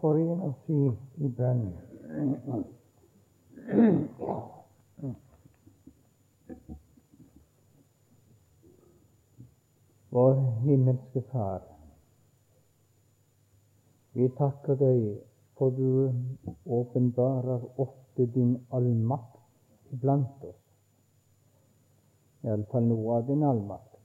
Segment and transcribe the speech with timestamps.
[0.00, 0.82] forene oss i,
[1.24, 1.64] i bønn.
[10.08, 10.34] Vår
[10.64, 11.66] himmelske Far,
[14.16, 15.02] vi takker deg
[15.58, 16.12] for du
[16.64, 20.60] åpenbarer ofte din allmakt iblant oss.
[22.46, 23.98] Iallfall noe av din allmakt.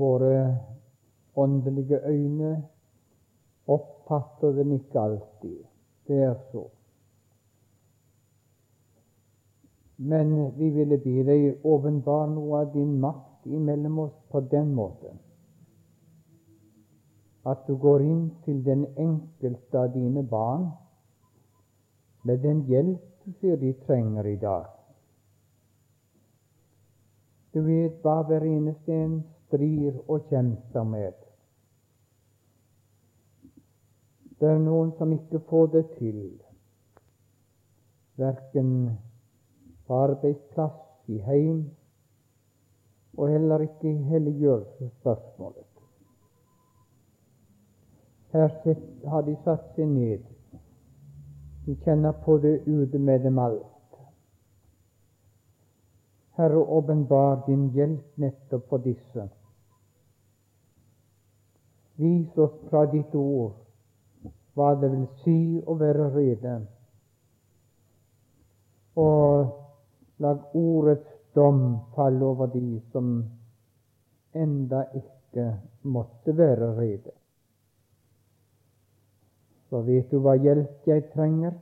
[0.00, 0.34] Våre
[1.36, 2.52] åndelige øyne
[3.66, 5.58] oppfatter den ikke alltid.
[6.08, 6.66] Det er så.
[9.96, 15.20] Men vi ville be deg åpenbare noe av din makt imellom oss på den måten
[17.46, 20.66] at du går inn til den enkelte av dine barn
[22.24, 24.66] med den hjelp du ser de trenger i dag.
[27.52, 29.16] Du vet hva hver eneste en
[29.46, 31.16] strir og kjemper med.
[34.40, 36.20] Det er noen som ikke får det til,
[38.16, 38.70] verken
[39.84, 40.78] på arbeidsplass,
[41.10, 41.64] i heim,
[43.18, 45.66] og heller ikke i helliggjørelsesspørsmålet.
[48.32, 48.48] Her
[49.10, 50.24] har de satt seg ned.
[51.66, 53.96] De kjenner på det ute med dem alt.
[56.38, 59.26] Herre, åpenbar din hjelp nettopp for disse.
[62.00, 63.58] Vis oss fra ditt ord
[64.54, 66.56] hva det vil si å være rede.
[69.00, 69.52] Og
[70.20, 71.62] la ordets dom
[71.94, 73.12] falle over de som
[74.34, 75.46] enda ikke
[75.82, 77.14] måtte være rede.
[79.70, 81.54] Så vet du hva hjelp jeg trenger.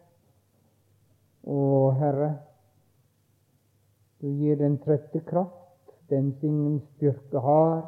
[1.48, 1.58] Å,
[2.00, 2.30] Herre,
[4.20, 7.82] du gir den trette kraft, den som ingen styrke har,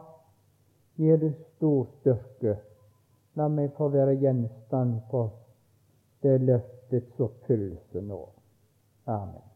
[1.01, 2.59] gir du stor styrke.
[3.41, 5.31] La meg få være gjenstand for
[6.21, 8.19] det løftets oppfyllelse nå.
[9.09, 9.47] Amen.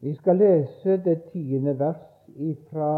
[0.00, 2.02] Vi skal lese det tiende vers
[2.70, 2.90] fra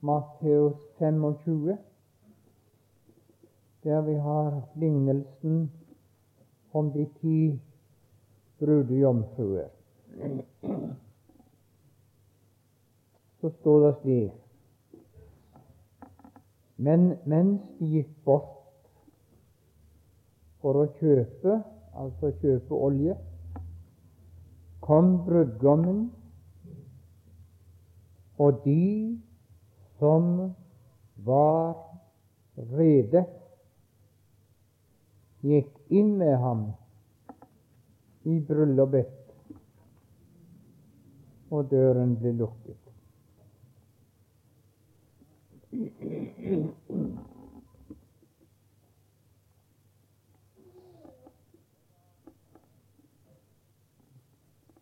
[0.00, 1.76] Matteus 25,
[3.82, 5.72] der vi har lignelsen
[6.72, 7.40] om de ti
[8.60, 9.68] brudejomfruer.
[13.40, 14.32] Så står det slik
[16.76, 18.56] Men mens de gikk bort
[20.60, 21.58] for å kjøpe,
[21.92, 23.16] altså kjøpe olje,
[24.80, 26.06] kom brudgommen,
[28.40, 29.20] og de
[30.00, 30.54] som
[31.28, 31.76] var
[32.56, 33.26] rede,
[35.44, 36.64] gikk inn med ham
[38.24, 39.34] i bryllupet,
[41.50, 42.76] og døren ble lukket.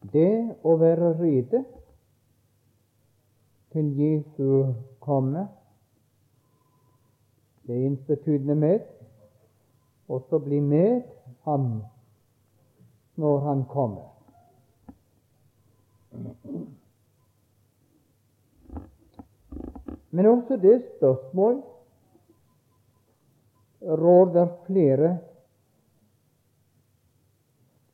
[0.09, 0.32] Det
[0.65, 1.62] å være rede
[3.75, 4.72] til Jesu
[5.05, 5.44] komme,
[7.69, 8.87] det er ensbetydende med
[10.09, 11.03] også bli med
[11.44, 11.82] ham
[13.19, 14.06] når han kommer.
[20.11, 21.62] Men også det spørsmål
[23.83, 25.19] råder flere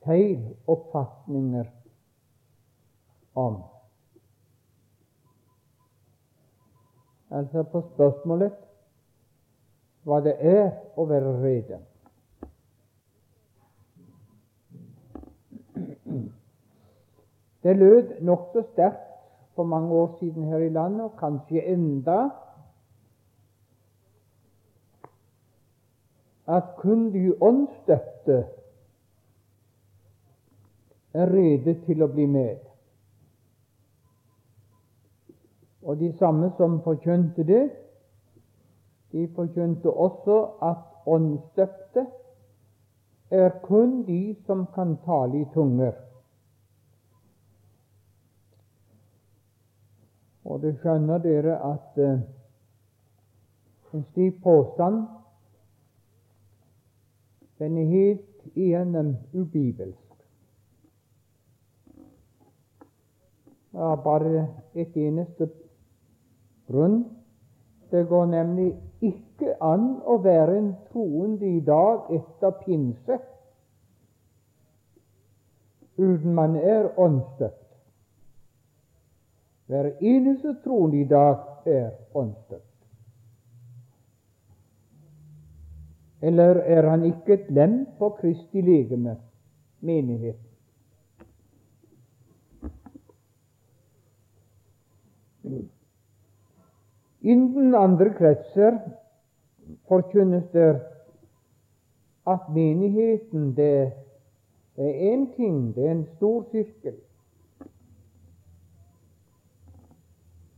[0.05, 1.65] feil oppfatninger
[3.35, 3.62] om.
[7.31, 8.53] Altså på spørsmålet
[10.05, 10.69] hva det er
[11.01, 11.81] å være rede.
[17.65, 19.11] Det lød nokså sterkt
[19.55, 22.29] for mange år siden her i landet, og kanskje enda,
[26.47, 28.47] at kun de åndsdøpte
[31.15, 32.61] er rede til å bli med.
[35.83, 37.65] Og de samme som forkynte det,
[39.12, 42.06] de forkynte også at åndsdøpte
[43.31, 45.93] er kun de som kan tale i tunger.
[50.44, 52.23] Og det skjønner dere at eh,
[53.94, 55.06] en slik påstand
[57.58, 60.00] den er helt igjennom ubibelsk.
[63.73, 65.49] Det er bare et eneste
[66.69, 67.05] grunn.
[67.90, 68.69] Det går nemlig
[69.00, 73.19] ikke an å være en troende i dag etter pinse
[75.97, 77.63] uten man er åndsdøpt.
[79.66, 82.70] Hver eneste troende i dag er åndsdøpt.
[86.25, 89.16] Eller er han ikke et lem på Kristi legeme,
[89.81, 90.40] menighet?
[97.25, 98.78] Innen andre kretser
[99.88, 100.70] forkynnes det
[102.26, 103.93] at menigheten det
[104.76, 106.96] er én ting, det er en stor sirkel.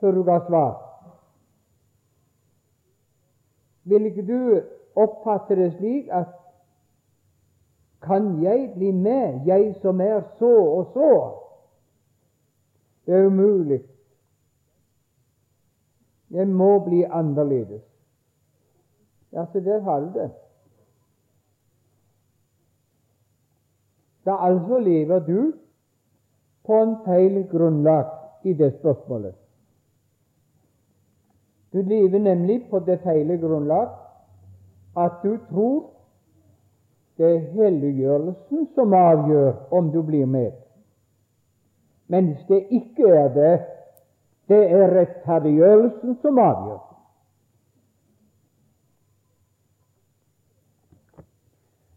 [0.00, 0.72] før du ga svar?
[3.84, 4.40] Vil ikke du
[4.94, 6.32] oppfatte det slik at
[8.02, 11.12] kan jeg bli med, jeg som er så og så?
[13.06, 13.82] Det er umulig.
[16.32, 17.82] Jeg må bli annerledes.
[19.32, 20.30] Ja, så der har du det.
[24.24, 25.52] Da altså lever du
[26.64, 28.06] på en feil grunnlag
[28.44, 29.34] i det spørsmålet.
[31.72, 33.88] Du lever nemlig på det feile grunnlag
[34.96, 35.90] at du tror
[37.16, 40.52] det er helliggjørelsen som avgjør om du blir med,
[42.06, 43.60] mens det ikke er det.
[44.52, 46.80] Det er rettferdiggjørelsen som avgjør.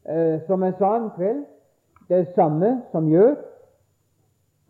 [0.06, 1.42] Eh, som jeg sa en kveld,
[2.08, 3.36] det er samme som gjør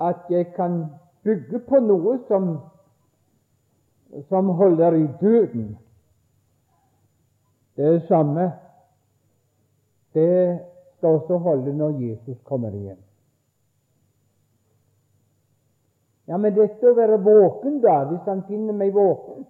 [0.02, 0.86] at jeg kan
[1.28, 2.50] bygge på noe som,
[4.32, 5.76] som holder i døden.
[7.76, 8.52] Det er det samme.
[10.14, 10.60] Det
[10.98, 13.05] skal også holde når Jesus kommer igjen.
[16.28, 19.46] Ja, men dette å være våken, da, hvis han finner meg våken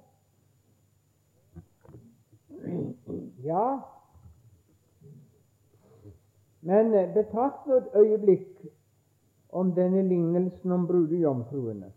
[3.46, 3.66] Ja,
[6.66, 8.64] men eh, betrakt nå et øyeblikk
[9.54, 11.92] om denne lignelsen om brudejomfruene.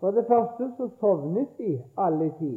[0.00, 2.52] For det første så sovnet de alle ti.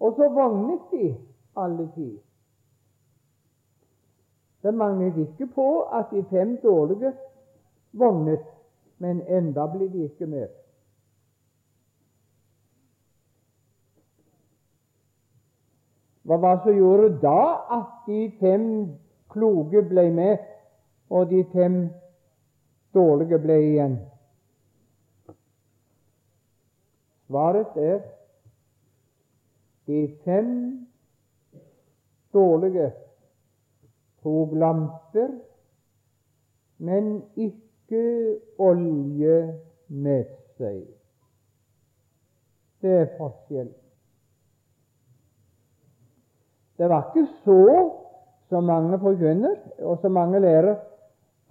[0.00, 1.14] Og så vognet de
[1.56, 2.10] alle ti.
[4.64, 7.12] Det manglet ikke på at de fem dårlige
[7.92, 8.40] vognet,
[8.98, 10.48] men enda ble de ikke med.
[16.24, 17.40] Hva var det som gjorde da
[17.76, 18.64] at de fem
[19.28, 20.36] kloke ble med,
[21.10, 21.78] og de fem
[22.94, 24.00] dårlige ble igjen?
[27.28, 28.00] Svaret er
[29.86, 30.50] de fem
[32.32, 32.92] dårlige
[34.24, 35.28] tok lamper,
[36.78, 38.04] men ikke
[38.58, 39.38] olje
[39.88, 40.24] med
[40.58, 40.84] seg.
[42.82, 43.70] Det er forskjell.
[46.78, 47.60] Det var ikke så,
[48.48, 49.54] som mange forkynner
[49.86, 50.74] og som mange lærer,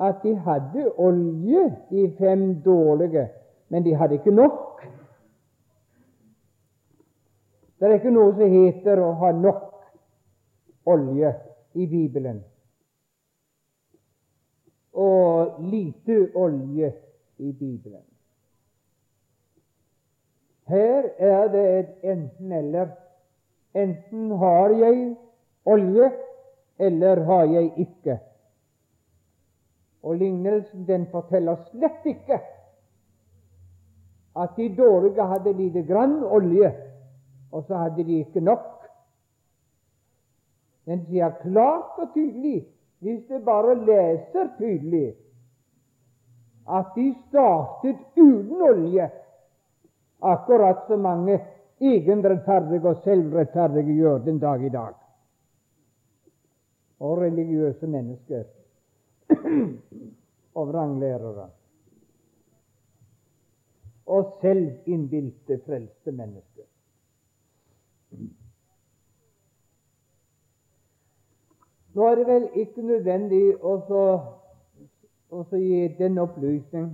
[0.01, 3.27] at de hadde olje, de fem dårlige,
[3.69, 4.81] men de hadde ikke nok.
[7.79, 9.69] Det er ikke noe som heter å ha nok
[10.89, 11.31] olje
[11.73, 12.41] i Bibelen
[14.93, 16.93] og lite olje
[17.37, 18.03] i Bibelen.
[20.67, 22.87] Her er det et enten-eller.
[23.75, 25.15] Enten har jeg
[25.65, 26.11] olje,
[26.79, 28.19] eller har jeg ikke.
[30.03, 32.39] Og lignelsen den forteller slett ikke
[34.35, 36.73] at de dårlige hadde lite grann olje,
[37.51, 38.69] og så hadde de ikke nok.
[40.85, 42.65] Den sier klart og tydelig,
[43.03, 45.13] hvis du bare leser tydelig,
[46.69, 49.09] at de startet uten olje,
[50.23, 51.39] akkurat som mange
[51.83, 54.93] egenrettferdige og selvrettferdige gjør den dag i dag.
[57.03, 58.43] Og religiøse mennesker
[60.59, 61.49] og vranglærere.
[64.05, 66.67] Og selvinnbilte, frelste mennesker.
[71.93, 73.73] Nå er det vel ikke nødvendig å
[75.51, 76.87] gi den opplysning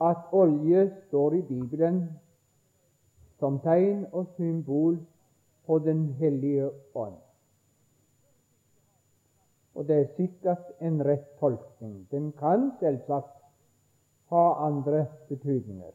[0.00, 2.02] at olje står i Bibelen
[3.38, 5.00] som tegn og symbol
[5.66, 7.18] på Den hellige ånd.
[9.74, 12.06] Og det er sikkert en rett tolkning.
[12.10, 13.34] Den kan selvsagt
[14.30, 15.92] ha andre betydninger.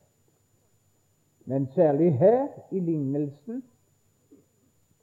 [1.45, 3.63] Men særlig her i lignelsen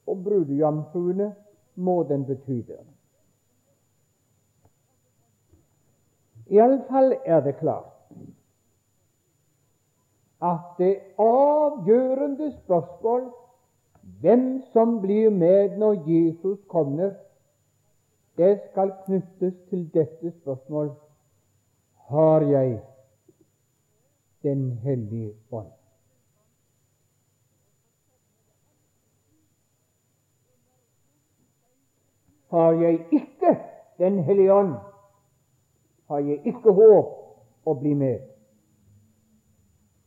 [0.07, 1.33] om brudejomfruene
[1.81, 2.77] må den betyde.
[6.51, 7.87] Iallfall er det klart
[10.41, 13.29] at det avgjørende spørsmål
[14.21, 17.11] hvem som blir med når Jesus kommer,
[18.37, 20.91] det skal knyttes til dette spørsmål
[22.09, 22.79] har jeg
[24.43, 25.80] Den hellige ånd.
[32.51, 33.57] Har jeg ikke
[33.97, 34.73] Den hellige ånd,
[36.07, 38.23] har jeg ikke håp å bli med.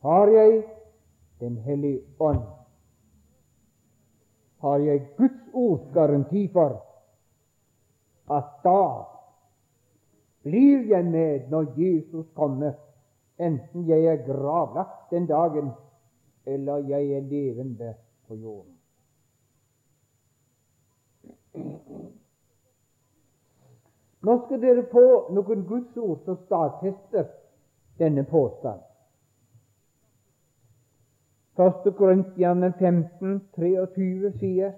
[0.02, 0.64] Har jeg
[1.40, 2.42] Den hellige ånd,
[4.60, 6.80] har jeg Guds ords garanti for
[8.32, 8.82] at da
[10.42, 12.72] blir jeg med når Jesus kommer,
[13.38, 15.70] enten jeg er gravlagt den dagen
[16.46, 17.94] eller jeg er levende
[18.28, 18.74] på jorden.
[24.24, 27.26] Nå skal dere få noen Guds ord som stadfester
[28.00, 28.80] denne påstand.
[31.60, 31.90] 1.
[31.98, 34.72] Korintiane 15, 23 sier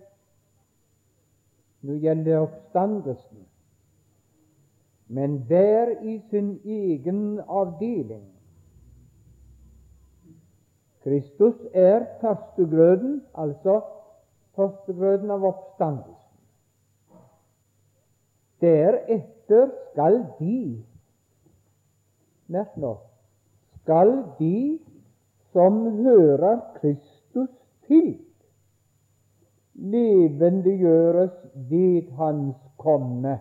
[1.86, 3.44] Nå gjelder oppstandelsen,
[5.06, 8.24] men hver i sin egen avdeling.
[11.06, 13.78] Kristus er førstegrøden, altså
[14.58, 16.25] førstegrøden av oppstandelsen.
[18.60, 20.84] Deretter skal de
[22.46, 22.94] Merk nå
[23.86, 24.78] skal de
[25.52, 27.50] som hører Kristus
[27.86, 28.18] til,
[29.74, 33.36] levendegjøres ved Hans komme.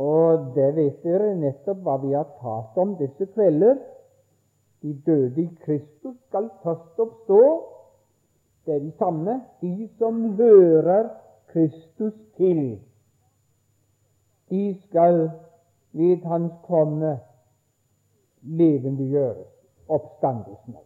[0.00, 3.76] Og det vet dere nettopp hva vi har talt om disse kvelder.
[4.82, 7.42] De døde i Kristus skal først oppstå.
[8.64, 11.12] Det er de samme, de som hører
[11.54, 12.80] Kristus til.
[14.50, 15.30] De skal
[15.92, 17.18] ved Hans komme
[18.42, 19.46] levendegjøres,
[19.88, 20.76] oppstandelsen.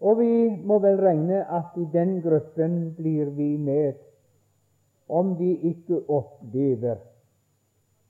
[0.00, 4.00] Og vi må vel regne at i den gruppen blir vi med
[5.08, 6.96] om vi ikke opplever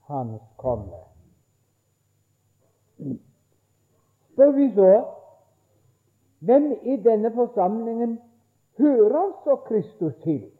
[0.06, 1.02] Hans komme.
[4.32, 4.92] Spør vi så
[6.38, 8.18] hvem i denne forsamlingen
[8.78, 10.50] hører så Kristus til?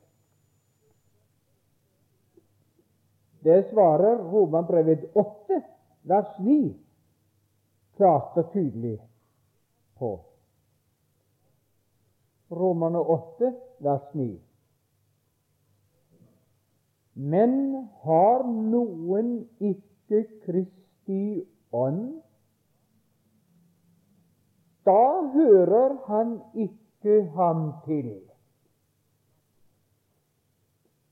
[3.45, 5.63] Det svarer Romanbrevet 8,
[6.03, 6.77] vers 9,
[7.97, 8.99] klart og tydelig
[9.99, 10.21] på.
[12.51, 14.41] Romane 8, vers 9.
[17.15, 21.43] Men har noen ikke Kristi
[21.73, 22.21] ånd,
[24.87, 25.03] da
[25.35, 26.82] hører han ikke
[27.37, 28.21] ham til.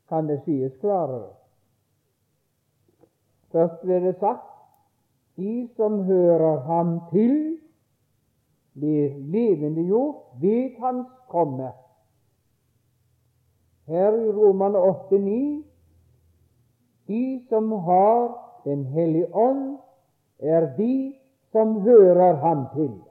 [0.09, 1.33] Kan det sies klarere?
[3.53, 4.47] Først ble det sagt
[5.37, 7.59] de som hører ham til,
[8.75, 11.73] blir levendegjort ved hans komme.
[13.87, 15.71] Her i Roman 8,9
[17.11, 19.79] de som har Den hellige ånd,
[20.39, 21.15] er de
[21.53, 23.10] som hører ham til.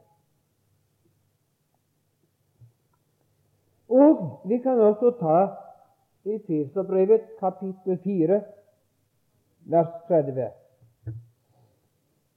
[3.90, 5.38] Og vi kan også ta
[6.30, 8.42] i Feserbrevet kapittel 4,
[9.74, 10.50] vers 30.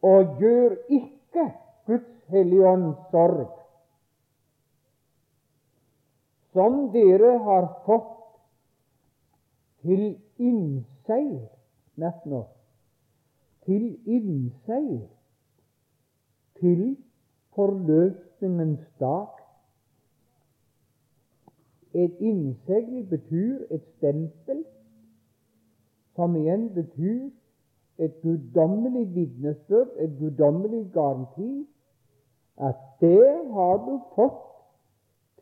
[0.02, 1.44] Og gjør ikke
[1.86, 3.50] Guds hellige ånd sorg,
[6.52, 8.10] som dere har fått
[9.82, 10.02] til
[10.38, 11.38] innseil
[12.00, 12.44] Merk nå
[13.66, 15.04] til innseil
[16.60, 16.82] til
[17.54, 19.41] forløsningens dag.
[21.94, 24.64] Et innsegl betyr et stempel,
[26.16, 27.28] som igjen betyr
[27.98, 31.66] et guddommelig vitnesbyrd, et guddommelig garanti,
[32.56, 34.40] at det har du fått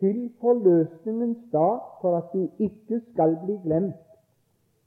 [0.00, 3.94] til forløsningens dag for at du ikke skal bli glemt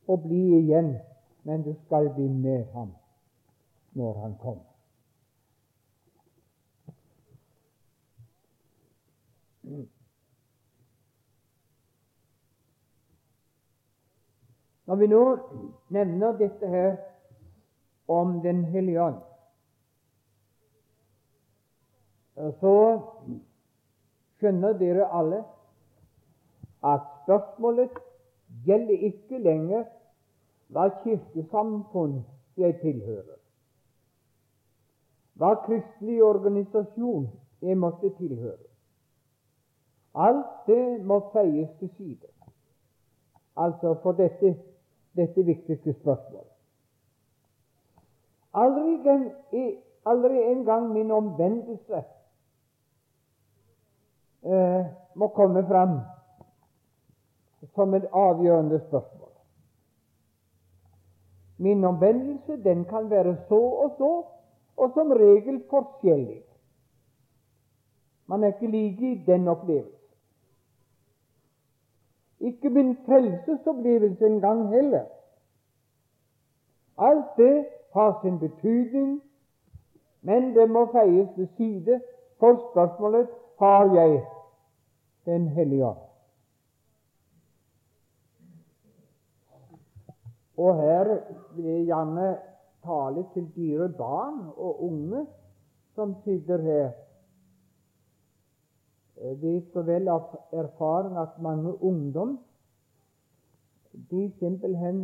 [0.08, 0.96] og bli igjen,
[1.44, 2.94] men du skal bli med ham
[3.94, 4.70] når han kommer.
[14.94, 15.38] Når vi nå
[15.90, 16.98] nevner dette her
[18.08, 19.16] om Den hellige ånd,
[22.60, 22.74] så
[24.38, 25.40] skjønner dere alle
[26.86, 27.96] at spørsmålet
[28.68, 29.88] gjelder ikke lenger
[30.70, 32.20] hva kirkesamfunn
[32.62, 33.40] jeg tilhører,
[35.42, 37.26] hva kristelig organisasjon
[37.66, 38.70] jeg måtte tilhøre.
[40.14, 42.30] Alt det må feies til side,
[43.58, 44.54] altså for dette,
[45.16, 46.50] dette viktigste spørsmålet.
[48.54, 49.64] Aldri,
[50.06, 52.04] aldri engang min omvendelse
[54.46, 56.00] eh, må komme fram
[57.76, 59.32] som et avgjørende spørsmål.
[61.58, 64.12] Min omvendelse den kan være så og så,
[64.78, 66.44] og som regel forskjellig.
[68.28, 70.03] Man er ikke like i den opplevelse.
[72.44, 75.06] Ikke min frelsesopplevelse engang heller.
[76.98, 79.22] Alt det har sin betydning,
[80.22, 82.02] men det må feies til side
[82.40, 83.28] for spørsmålet
[83.60, 84.26] har jeg
[85.26, 85.98] Den hellige ånd.
[90.58, 91.18] Og her
[91.56, 92.38] vil jeg gjerne
[92.84, 95.28] tale til dyre barn og unge
[95.96, 96.92] som sitter her.
[99.22, 102.38] Jeg er så vel av erfaring at mange ungdom
[104.12, 105.04] de simpelthen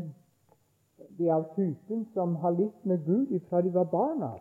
[1.17, 4.31] de av typen som har litt med Gud fra de var barna.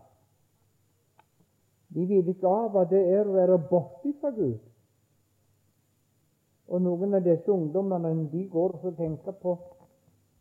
[1.88, 4.58] De vet ikke av hva det er å være borte fra Gud.
[6.68, 9.56] Og noen av disse ungdommene de går og tenker på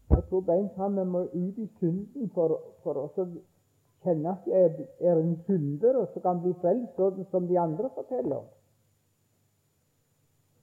[0.08, 3.08] jeg tror beint fram jeg må ut i synden for, for å
[4.04, 7.92] kjenne at jeg er en synder, og så kan bli frelst, sånn som de andre
[7.96, 8.46] forteller.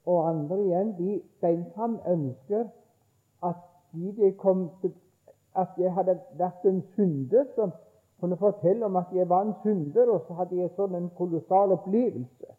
[0.07, 1.21] Og andre igjen, de
[1.75, 2.67] fram ønsker
[3.43, 3.57] at
[3.93, 4.71] de, kom
[5.55, 7.73] at jeg hadde vært en synder som
[8.21, 11.73] kunne fortelle om at jeg var en synder, og så hadde jeg sånn en kolossal
[11.77, 12.57] opplevelse.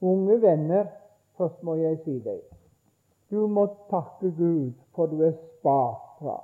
[0.00, 0.90] Unge venner,
[1.36, 2.42] først må jeg si deg,
[3.30, 6.38] du må takke Gud for du er spart fra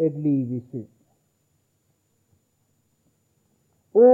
[0.00, 0.90] et liv i synd.
[4.00, 4.04] Å,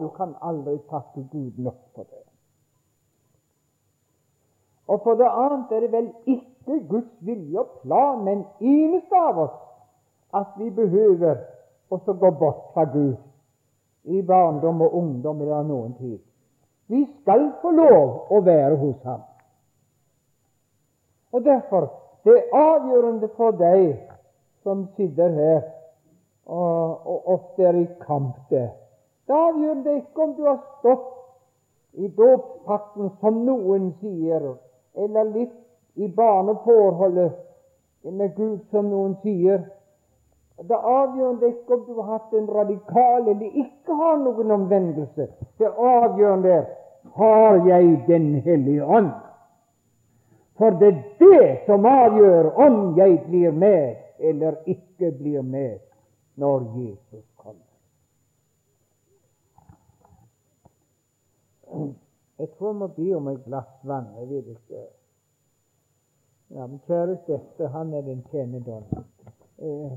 [0.00, 2.23] du kan aldri takke Gud nok for det.
[4.88, 9.38] Og for det annet er det vel ikke Guds vilje og plan, men eneste av
[9.46, 9.60] oss
[10.34, 11.40] at vi behøver
[11.94, 13.16] å gå bort fra Gud
[14.04, 16.18] i barndom og ungdom eller noen tid.
[16.86, 19.22] Vi skal få lov å være hos Ham.
[21.32, 21.88] Og Derfor
[22.24, 23.98] det er avgjørende for deg
[24.64, 25.58] som sitter her
[26.46, 28.70] og, og ofte er i kamp der.
[29.26, 31.10] Det er avgjørende ikke om du har stått
[32.00, 34.46] i dåpspakten, som noen sier,
[34.94, 35.54] eller litt
[35.94, 37.32] i barneforholdet
[38.02, 39.64] med Gud, som noen sier.
[40.58, 45.28] Det avgjørende er ikke om du har hatt en radikal eller ikke har noen omvendelse.
[45.58, 46.66] Det avgjørende er
[47.12, 49.10] har jeg Den hellige ånd.
[50.58, 55.78] For det er det som avgjør om jeg blir med eller ikke blir med
[56.34, 57.60] når Jesus kommer.
[62.38, 64.10] Jeg tror jeg må be om et glass vann.
[64.18, 64.86] Jeg vet ikke
[66.54, 68.84] ja, men kjære dette, han er din tjenerdom.
[69.58, 69.92] Eh,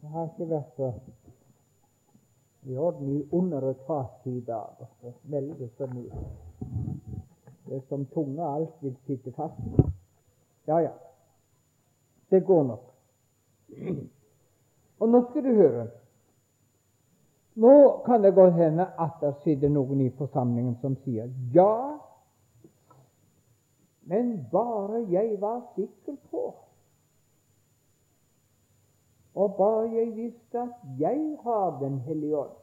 [0.00, 0.92] det har ikke vært så
[2.66, 6.22] i orden i under et fat i dag, og smeller så mye.
[7.66, 9.60] Det er som tunga alt vil sitte fast.
[10.66, 10.92] Ja, ja.
[12.30, 12.92] Det går nok.
[15.00, 15.86] Og nå skal du høre.
[17.56, 21.96] Nå kan det godt hende at det sitter noen i forsamlingen som sier ja,
[24.06, 26.42] Men bare jeg var sikker på,
[29.34, 32.54] og bare jeg visste at jeg har Den hellige ånd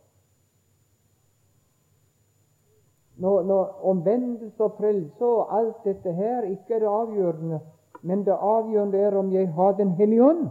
[3.16, 7.60] når, når omvendelse og frelse og alt dette her ikke er det avgjørende,
[8.02, 10.48] men det avgjørende er om jeg har Den hellige ånd.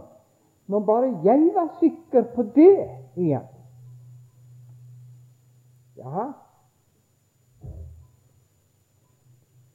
[0.67, 3.52] Når bare jeg var sikker på det igjen
[6.03, 6.31] Ja,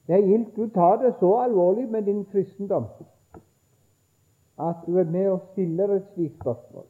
[0.07, 2.85] det er gildt du tar det så alvorlig med din kristendom
[4.59, 6.85] at du er med og stiller et slikt spørsmål.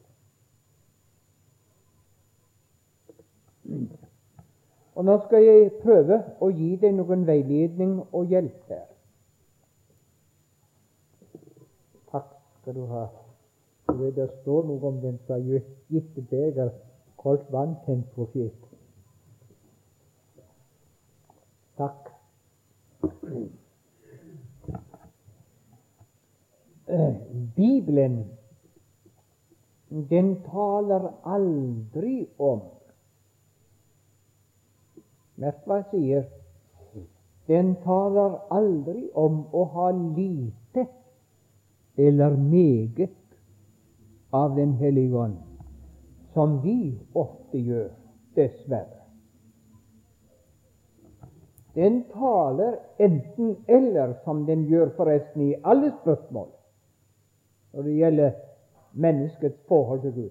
[4.94, 8.88] Og Nå skal jeg prøve å gi deg noen veiledning og hjelp her.
[12.10, 13.06] Takk skal du ha.
[13.92, 16.74] Du vet, Det står noe om den som har gitt beger
[17.16, 18.69] koldt vann til en profet.
[21.80, 22.10] Takk.
[27.56, 28.24] Bibelen,
[29.88, 32.60] den taler aldri om
[35.40, 36.28] Merk hva jeg sier.
[37.48, 40.84] Den taler aldri om å ha lite
[41.96, 43.16] eller meget
[44.36, 45.40] av Den hellige ånd,
[46.36, 47.88] som vi ofte gjør,
[48.36, 48.99] dessverre.
[51.74, 56.48] Den taler enten-eller, som den gjør forresten i alle spørsmål
[57.72, 58.30] når det gjelder
[58.92, 60.30] menneskets forhold til Gud.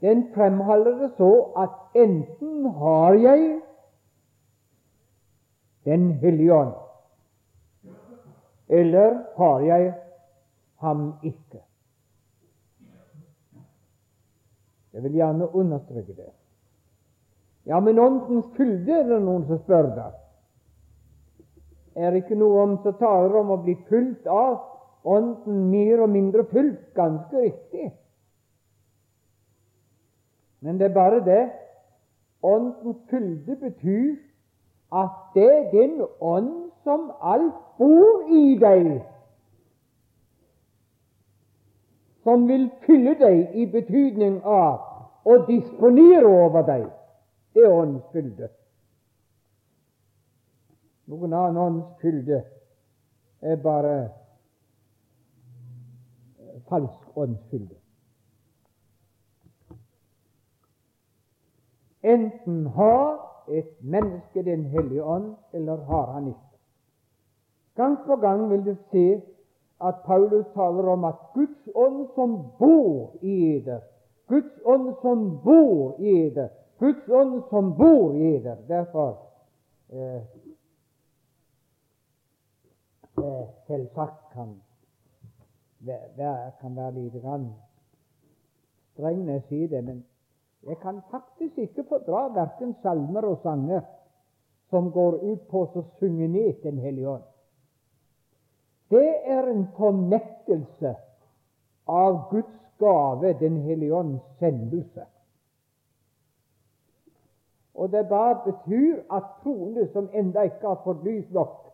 [0.00, 3.60] Den fremholder det så at enten har jeg
[5.84, 6.74] Den hellige ånd,
[8.68, 9.94] eller har jeg
[10.76, 11.62] ham ikke.
[14.92, 16.28] Jeg vil gjerne understreke det.
[17.70, 20.08] Ja, men åndens fylde, er det noen som spør da.
[21.94, 24.56] Er det ikke noe om som taler om å bli fylt av
[25.06, 26.80] ånden mer og mindre fylt?
[26.98, 27.92] Ganske riktig.
[30.60, 31.42] Men det er bare det
[32.42, 34.14] Åndens fylde betyr
[34.96, 39.02] at det er den ånd som alt bor i deg,
[42.24, 46.88] som vil fylle deg i betydning av å disponere over deg.
[47.56, 48.48] Er åndsfylde.
[51.10, 52.44] Noen annen åndsfylde
[53.42, 53.94] er bare
[56.68, 57.74] falsk åndsfylde.
[62.02, 63.18] Enten har
[63.50, 66.50] et menneske Den hellige ånd, eller har han ikke.
[67.76, 69.22] Gang på gang vil du se
[69.80, 73.80] at Paulus taler om at Guds ånd som bor i eder,
[74.28, 76.48] Guds ånd som bor i eder,
[76.80, 78.62] Guds ånd som bor i dere.
[78.68, 79.16] Derfor
[79.92, 80.22] eh,
[83.20, 84.54] eh, selvsagt kan
[85.84, 87.50] være, kan være lite grann
[88.94, 90.00] streng når jeg sier det, men
[90.68, 93.84] jeg kan faktisk ikke fordra verken salmer og sanger
[94.70, 97.24] som går ut på å synge ned Den hellige ånd.
[98.90, 100.94] Det er en fornektelse
[101.88, 105.06] av Guds gave, Den hellige ånds sendelse.
[107.80, 111.70] Og det bare betyr at troende som enda ikke har fått lys nok,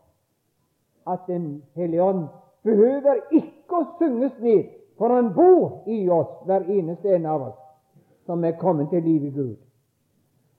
[1.07, 2.29] at Den hellige ånd
[2.63, 7.59] behøver ikke å synges ned, for han bor i oss, hver eneste en av oss
[8.27, 9.57] som er kommet til liv i Gud.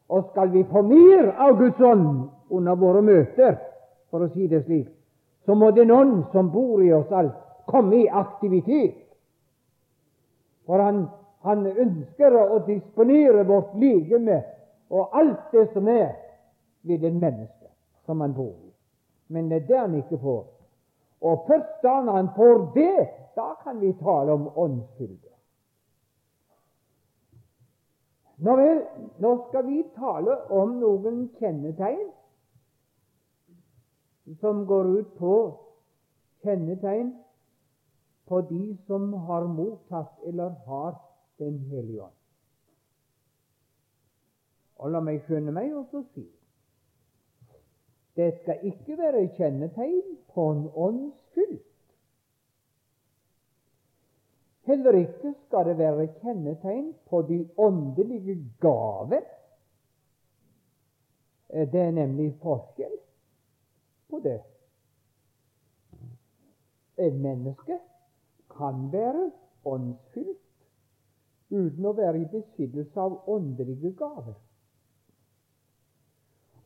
[0.10, 3.55] Og skal vi få mer av Guds ånd under våre møter,
[4.12, 4.91] for å si det slik,
[5.45, 7.36] så må den ånd som bor i oss alt,
[7.71, 8.99] komme i aktivitet.
[10.67, 11.05] For han,
[11.47, 14.43] han ønsker å disponere vårt legeme
[14.89, 16.13] og alt det som er
[16.84, 17.71] ved en menneske
[18.06, 18.73] som han bor i.
[19.28, 20.45] Men det er det han ikke får.
[21.21, 25.34] Og først da han får det, da kan vi tale om åndsfylde.
[28.38, 28.84] Nå vel,
[29.19, 32.12] nå skal vi tale om noen kjennetegn
[34.41, 35.34] som går ut på
[36.45, 37.15] kjennetegn
[38.28, 41.04] på de som har mottatt eller har
[41.38, 42.16] Den hellige ånd.
[44.77, 46.27] Og la meg skjønne meg og så si
[48.17, 51.67] det skal ikke være kjennetegn på en åndsfylt
[54.67, 59.21] Heller ikke skal det være kjennetegn på de åndelige gaver.
[61.49, 62.97] Eh, det er nemlig forskjell
[64.09, 64.41] på det.
[66.97, 67.79] Et menneske
[68.57, 69.31] kan være
[69.65, 70.43] åndsfylt
[71.51, 74.35] uten å være i besittelse av åndelige gaver.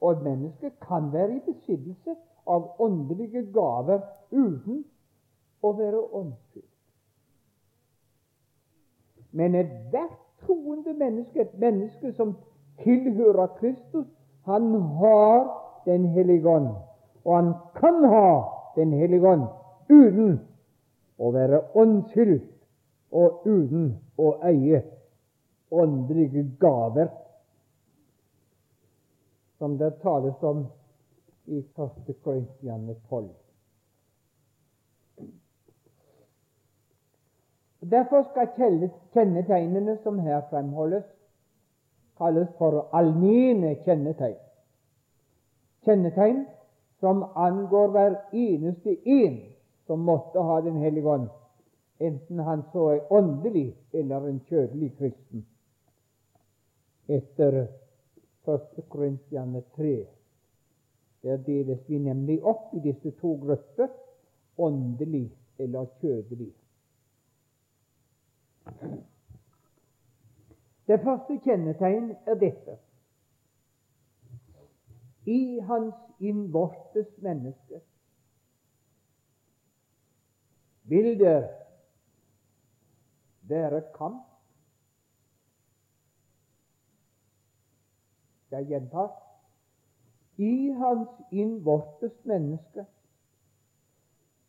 [0.01, 2.15] Og et menneske kan være i besittelse
[2.47, 4.83] av åndelige gaver uten
[5.61, 6.65] å være åndsfylt.
[9.31, 12.33] Men ethvert troende menneske, et menneske som
[12.83, 14.07] tilhører Kristus,
[14.45, 16.67] han har Den hellige ånd.
[17.25, 18.43] Og han kan ha
[18.75, 19.47] Den hellige ånd
[19.89, 20.39] uten
[21.17, 22.51] å være åndsfylt
[23.11, 23.87] og uten
[24.17, 24.83] å eie
[25.71, 27.09] åndelige gaver
[29.61, 30.65] som det tales om
[31.45, 32.23] i 1.
[32.23, 33.29] Korintiane 12.
[37.79, 38.47] Derfor skal
[39.13, 41.03] kjennetegnene som her fremholdes,
[42.17, 44.39] kalles for allmenne kjennetegn.
[45.85, 46.41] Kjennetegn
[46.99, 49.37] som angår hver eneste en
[49.85, 51.29] som måtte ha Den hellige ånd,
[51.99, 55.45] enten han så er åndelig eller en kjødelig kristen.
[57.07, 57.67] Etter
[58.45, 58.89] 1.
[58.89, 60.07] Korintiane 3.
[61.21, 63.91] Der deles vi nemlig opp i disse to grupper
[64.57, 65.27] åndelig
[65.59, 66.53] eller kjødelig.
[70.87, 72.77] Det første kjennetegn er dette.
[75.25, 77.81] I hans innvortes menneske
[80.89, 81.37] vil det
[83.47, 84.30] være kamp
[88.51, 89.11] Jeg gjentar
[90.41, 92.85] i hans innvortes menneske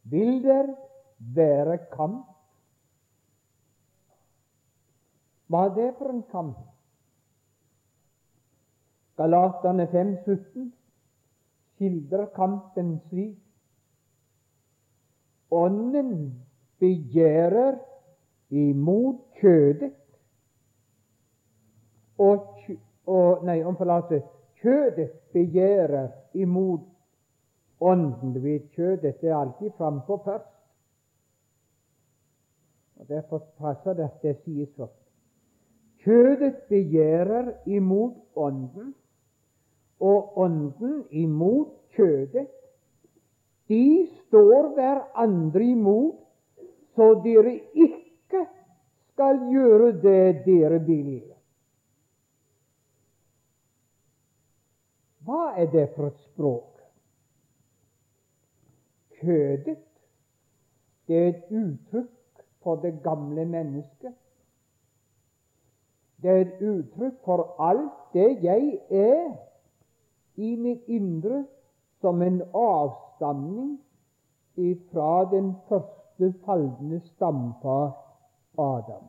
[0.02, 0.74] vil der
[1.34, 2.26] være kamp.
[5.46, 6.58] Hva er det for en kamp?
[9.20, 10.70] Galaterne 5,17
[11.74, 13.38] skildrer kampen slik.
[15.52, 16.14] Ånden
[16.80, 17.76] begjærer
[18.50, 19.92] imot kjødet,
[22.18, 22.56] og
[23.06, 23.76] og, nei, om
[24.62, 26.80] Kjødet begjærer imot
[27.80, 28.32] ånden.
[28.34, 30.50] Du vet, kjødet er alltid frampå først.
[33.00, 34.98] Og Derfor passer det at det sies først.
[36.04, 38.94] Kjødet begjærer imot ånden,
[40.00, 42.46] og ånden imot kjødet.
[43.68, 46.18] De står hverandre imot,
[46.94, 48.46] så dere ikke
[49.12, 51.31] skal gjøre det dere vil.
[55.32, 56.80] Hva er det for et språk?
[59.16, 59.78] Kjødet,
[61.08, 64.12] det er et uttrykk for det gamle mennesket.
[66.22, 69.32] Det er et uttrykk for alt det jeg er
[70.36, 71.46] i mitt indre
[72.04, 73.72] som en avstamning
[74.60, 77.96] ifra den første falne stamfar
[78.58, 79.08] Adam.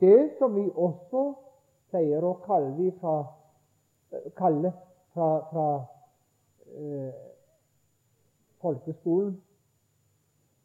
[0.00, 1.26] Det som vi også
[1.88, 3.22] pleier å kalle vi fra
[4.36, 4.72] kalle
[5.14, 5.66] fra, fra
[6.74, 7.12] eh,
[8.62, 9.34] folkeskolen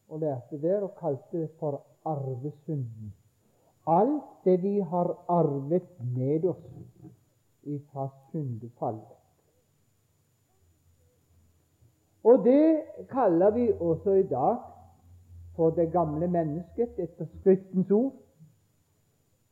[0.09, 3.13] og lærte der, og kalte det for arvesynden.
[3.87, 6.63] Alt det vi har arvet med oss
[7.91, 9.17] fra syndefallet.
[12.23, 14.57] Og det kaller vi også i dag
[15.55, 18.13] for det gamle mennesket etter Skriftens ord.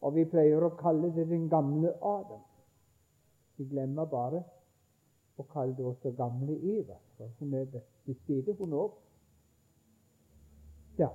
[0.01, 2.41] Og vi pleier å kalle det den gamle Adam.
[3.62, 4.39] Vi glemmer bare
[5.38, 8.95] å kalle det også gamle Eva, for hun er til stede, hun òg.
[10.97, 11.12] Ja.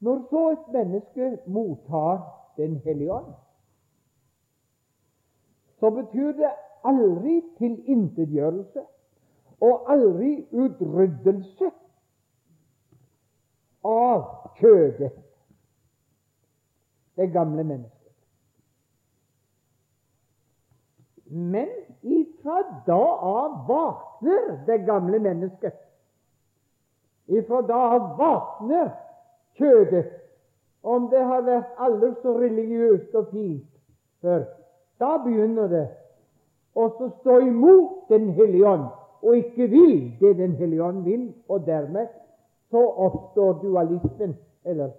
[0.00, 2.24] Når så et menneske mottar
[2.56, 3.28] Den hellige ånd,
[5.80, 6.50] så betyr det
[6.84, 8.82] aldri tilintetgjørelse
[9.68, 11.70] og aldri utryddelse
[13.84, 14.26] av
[14.58, 15.14] kjødet,
[17.16, 17.99] det gamle mennesket.
[21.30, 21.68] Men
[22.00, 25.74] ifra da av våkner det gamle mennesket.
[27.26, 28.90] Ifra da av våkner
[29.58, 30.10] kjødet,
[30.82, 33.68] om det har vært aldri så religiøst og fint
[34.24, 34.46] før.
[34.98, 35.86] Da begynner det
[36.74, 36.88] å
[37.20, 38.88] stå imot Den hellige ånd
[39.22, 42.08] og ikke vil det Den hellige ånd vil, og dermed
[42.70, 44.90] så oppstår dualismen, eller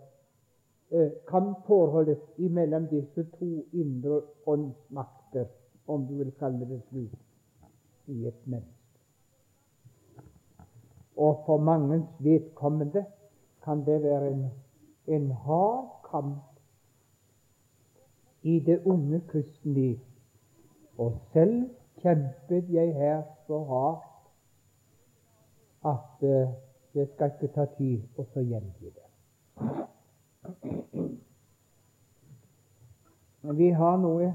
[0.92, 5.46] eh, kampforholdet mellom disse to indre åndsmakter
[5.94, 7.18] om du vil kalle det slik,
[8.08, 8.78] i et menneske.
[11.18, 13.06] Og for mangens vedkommende
[13.64, 14.46] kan det være en,
[15.08, 16.44] en hard kamp
[18.42, 20.00] i det unge kristenliv.
[20.98, 21.70] Og selv
[22.02, 24.08] kjempet jeg her så hardt
[25.86, 26.22] at
[26.94, 29.08] det skal ikke ta tid å så gjengi det.
[33.42, 34.34] Men vi har noe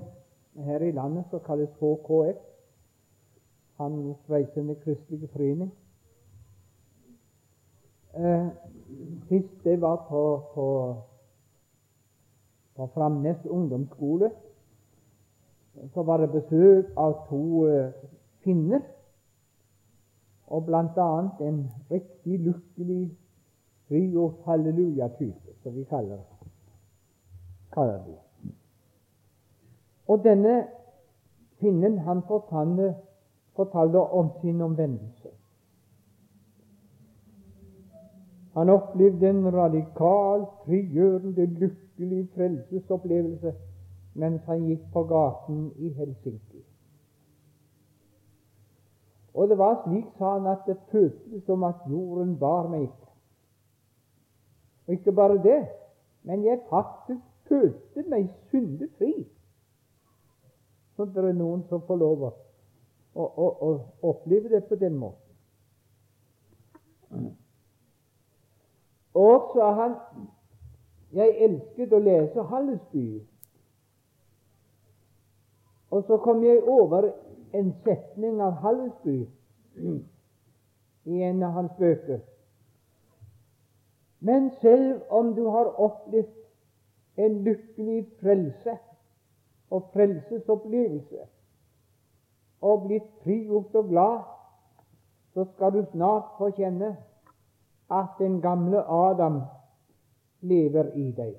[0.64, 2.36] her i landet som kalles HKF,
[3.76, 5.72] Hans Reisende Kristelige Forening.
[8.16, 8.46] Eh,
[9.28, 10.96] sist det var på, på,
[12.76, 14.30] på Framnes ungdomsskole,
[15.94, 17.92] så var det besøk av to eh,
[18.44, 18.80] finner,
[20.46, 20.70] og
[21.02, 23.10] annet en riktig lykkelig
[23.88, 26.22] frigjort halleluja-type, som vi kaller,
[27.72, 28.25] kaller det.
[30.08, 30.66] Og denne
[31.60, 32.94] finnen han fortalte,
[33.56, 35.28] fortalte om sin omvendelse.
[38.56, 43.54] Han opplevde en radikal, frigjørende, lykkelig frelsesopplevelse
[44.16, 46.62] mens han gikk på gaten i Helsinki.
[49.36, 53.10] Og det var slik, sa han, at det føltes som at jorden bar meg ikke.
[54.86, 55.58] Og ikke bare det,
[56.22, 59.26] men jeg faktisk følte meg syndefri.
[60.96, 62.30] Så det er noen som får lov å,
[63.14, 63.24] å,
[63.68, 63.70] å,
[64.10, 65.22] oppleve det på den måten.
[69.16, 69.96] Og sa han
[71.16, 73.06] jeg elsket å lese Hallesby.
[75.92, 77.12] Og så kom jeg over
[77.56, 79.20] en setning av Hallesby
[81.06, 82.24] i en av hans bøker.
[84.20, 86.32] Men selv om du har opplevd
[87.16, 88.76] en lykkelig frelse
[89.70, 91.26] og frelsesopplevelse
[92.62, 94.18] og blitt frigjort og glad,
[95.34, 96.94] så skal du snart få kjenne
[97.92, 99.42] at den gamle Adam
[100.40, 101.34] lever i deg.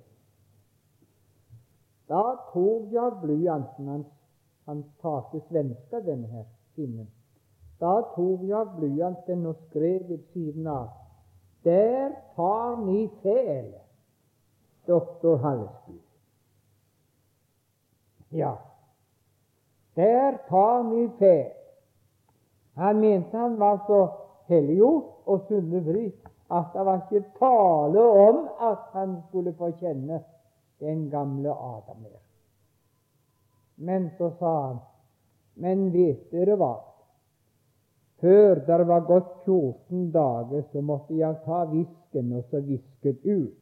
[2.07, 4.13] Da tok jeg blyanten hans
[4.67, 6.43] Han talte svenska, denne her
[6.75, 7.07] kvinnen.
[7.79, 10.89] Da tok jeg blyanten og skrev ved siden av
[11.63, 13.71] Der tar ni fel,
[14.87, 16.06] doktor Hallesby.
[18.29, 18.57] Ja,
[19.95, 21.51] der tar ni fe.
[22.75, 24.01] Han mente han var så
[24.47, 26.11] helliggjort og sunnefri
[26.49, 30.21] at det var ikke tale om at han skulle få kjenne
[30.79, 32.21] den gamle Adam mer.
[33.75, 34.77] Men så sa han,
[35.53, 36.75] men vet dere hva?
[38.21, 43.57] Før det var gått 14 dager, så måtte jeg ta visken og så visket ut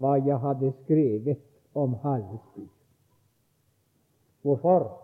[0.00, 1.40] hva jeg hadde skrevet
[1.76, 2.64] om Hallesby.
[4.44, 5.00] Hvorfor?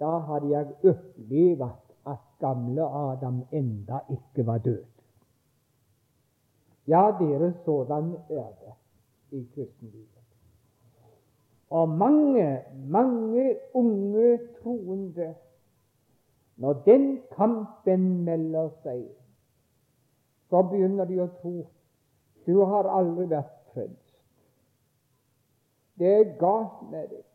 [0.00, 1.62] Da hadde jeg opplevd
[2.06, 4.84] at gamle Adam enda ikke var død.
[6.88, 8.74] Ja, dere, sådan er det
[9.30, 10.08] i kristenlivet.
[11.70, 15.34] Og mange, mange unge troende,
[16.56, 19.06] når den kampen melder seg,
[20.50, 21.54] så begynner de å tro
[22.46, 24.16] du har aldri vært frelst.
[25.98, 27.31] Det er galt med deg.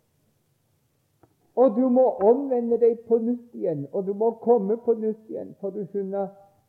[1.58, 5.56] Og du må omvende deg på nytt igjen, og du må komme på nytt igjen,
[5.62, 6.28] for du skjønner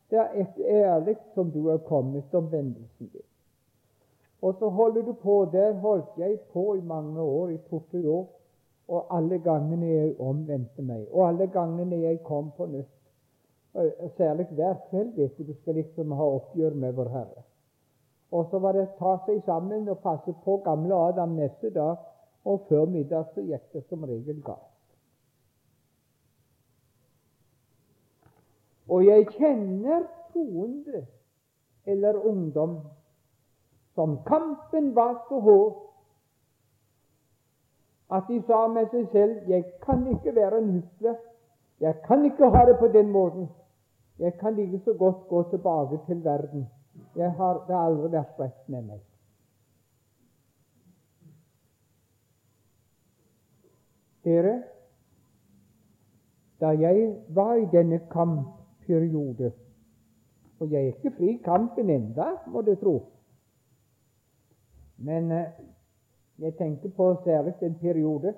[0.09, 3.25] det er et ærlig som du er kommet, omvendelsen din.
[4.41, 5.49] Og så holder du på.
[5.51, 8.25] Der holdt jeg på i mange år, i to-tre år,
[8.87, 12.95] og alle gangene jeg omvendte meg, og alle gangene jeg kom på nytt.
[14.17, 17.43] Særlig hver kveld, du, du skal liksom ha oppgjør med Vår Herre.
[18.31, 22.01] Og så var det å ta seg sammen og passe på gamle Adam neste dag,
[22.45, 24.68] og før middag så gikk det som regel galt.
[28.89, 31.05] Og jeg kjenner troende
[31.85, 32.79] eller ungdom
[33.95, 35.77] som kampen var så hård
[38.09, 41.17] at de sa med seg selv 'Jeg kan ikke være en husle.
[41.79, 43.49] Jeg kan ikke ha det på den måten.
[44.19, 46.67] Jeg kan like så godt gå tilbake til verden.
[47.15, 49.05] Jeg har, det aldri vært rett med meg.'
[54.23, 54.63] Dere,
[56.59, 58.58] da jeg var i denne kamp
[58.89, 59.51] periode.
[60.59, 62.95] Og jeg er ikke fri kampen enda, må du tro.
[64.97, 65.45] Men eh,
[66.39, 68.33] jeg tenker på særlig en periode.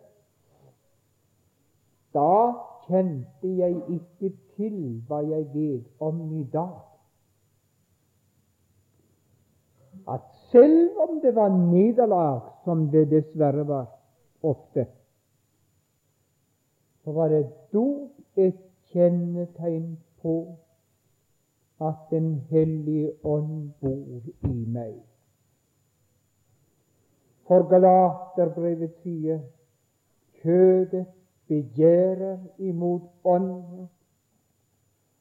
[2.14, 2.54] Da
[2.86, 6.80] kjente jeg ikke til hva jeg vet om i dag.
[10.10, 13.86] At selv om det var nederlag, som det dessverre var
[14.44, 14.86] ofte,
[17.04, 18.60] så var det dop et
[18.92, 20.58] kjennetegn på
[21.82, 25.00] at Den hellige ånd bor i meg.
[27.48, 29.40] For Galaterbrevet sier
[30.44, 31.08] kjødet
[31.50, 33.90] begjærer imot ånden,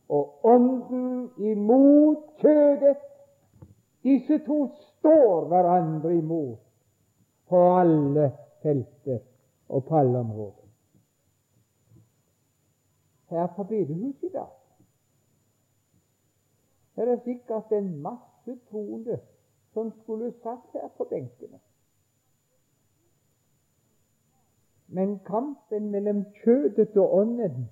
[0.09, 2.97] og ånden imot kjødet.
[4.05, 6.61] Disse to står hverandre imot
[7.49, 8.33] på alle
[8.63, 9.19] felter
[9.69, 10.61] og på alle områder.
[13.31, 14.60] her på bedehuset i dag.
[17.01, 19.21] Er sikkert en masse troende
[19.73, 21.59] som skulle satt her på benkene.
[24.89, 27.69] Men kampen mellom kjødet og ånden,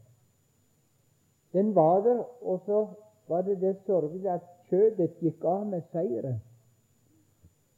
[1.53, 2.87] den var der, og så
[3.29, 6.41] var det det sørgelige at kjødet gikk av med seieren.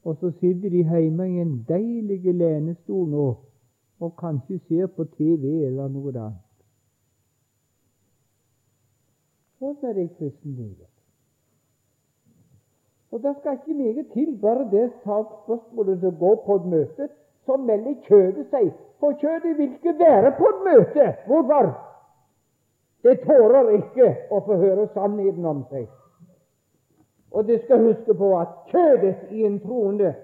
[0.05, 3.27] Og så sitter de hjemme i en deilig lenestol nå
[4.01, 6.47] og kanskje ser på TV eller noe annet.
[9.61, 10.90] Sånn er det i kristenlivet.
[13.11, 17.09] Og det skal ikke mye til, bare det spørsmålet som går på et møte,
[17.47, 18.73] så melder kjødet seg.
[19.01, 21.07] For kjødet vil ikke være på et møte.
[21.27, 21.71] Hvorfor?
[23.03, 25.89] Det tåler ikke å få høre sannheten om seg.
[27.31, 30.15] Og det skal huske på at kjødet i en troende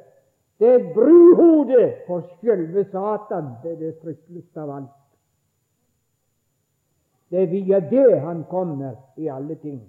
[0.59, 3.51] det er bruhodet for sjølve Satan.
[3.63, 4.95] Det er det frykteligste av alt.
[7.31, 9.83] Det er via det han kommer i alle ting.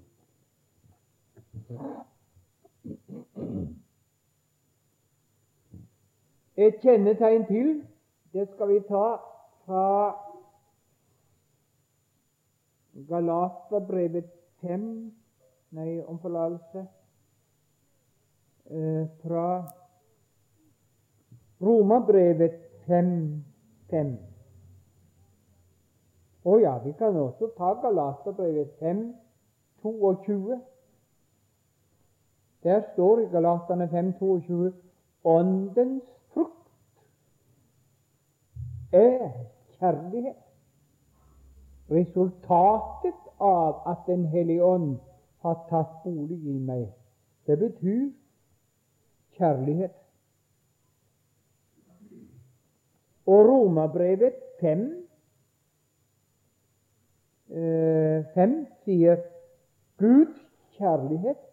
[6.57, 7.83] Et kjennetegn til,
[8.33, 9.05] det skal vi ta
[9.65, 9.85] fra
[13.09, 14.31] Galaterbrevet
[14.61, 15.13] 5
[15.69, 16.85] Nei, om forlatelse.
[18.65, 19.47] Eh, fra
[21.61, 22.55] Romabrevet
[22.87, 24.15] 5.5.
[26.47, 30.59] Å ja, vi kan også ta Galaterbrevet 5.22.
[32.63, 34.71] Der står i Galaterne 5.22
[35.23, 36.03] Åndens
[36.33, 36.69] frukt
[38.91, 39.29] er
[39.79, 40.43] kjærlighet.
[41.91, 44.97] Resultatet av at Den hellige ånd
[45.41, 46.87] har tatt bolig i meg,
[47.47, 48.09] det betyr
[49.37, 49.93] kjærlighet.
[53.27, 54.83] Og Romerbrevet 5,
[57.47, 59.21] 5 eh, sier
[59.99, 60.39] Guds
[60.77, 61.46] kjærlighet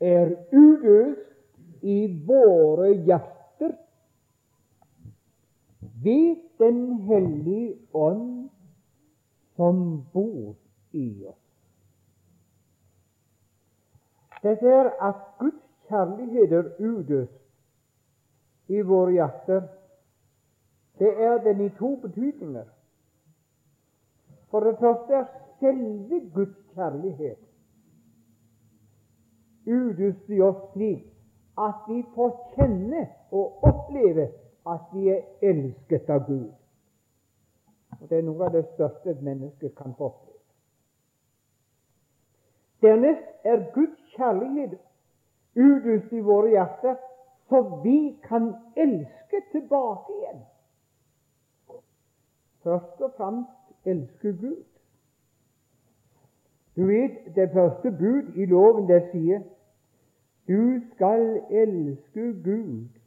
[0.00, 3.76] er utøst i våre hjerter
[6.04, 8.50] ved Den hellige ånd
[9.56, 10.54] som bor
[10.92, 11.40] i oss.
[14.42, 19.66] Dette er at Guds kjærlighet er utøst i våre hjerter.
[20.98, 22.70] Det er den i to betydninger.
[24.50, 25.26] For det første er
[25.60, 27.40] selve Guds kjærlighet
[29.66, 31.06] utøst i oss slik
[31.58, 34.28] at vi får kjenne og oppleve
[34.66, 36.52] at vi er elsket av Gud.
[38.00, 40.40] Og Det er noe av det største et menneske kan få oppleve.
[42.82, 44.74] Dernest er Guds kjærlighet
[45.54, 46.96] utøst i våre hjerter,
[47.48, 50.42] så vi kan elske tilbake igjen.
[52.64, 54.62] Først og fremst elske Gud.
[56.76, 59.42] Du vet, det første bud i loven det sier
[60.48, 62.98] du skal elske Gud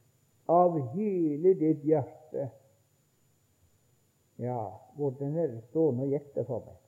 [0.49, 2.47] av hele ditt hjerte.
[4.41, 4.61] Ja,
[4.95, 6.79] hvordan er det stående og gjette for meg?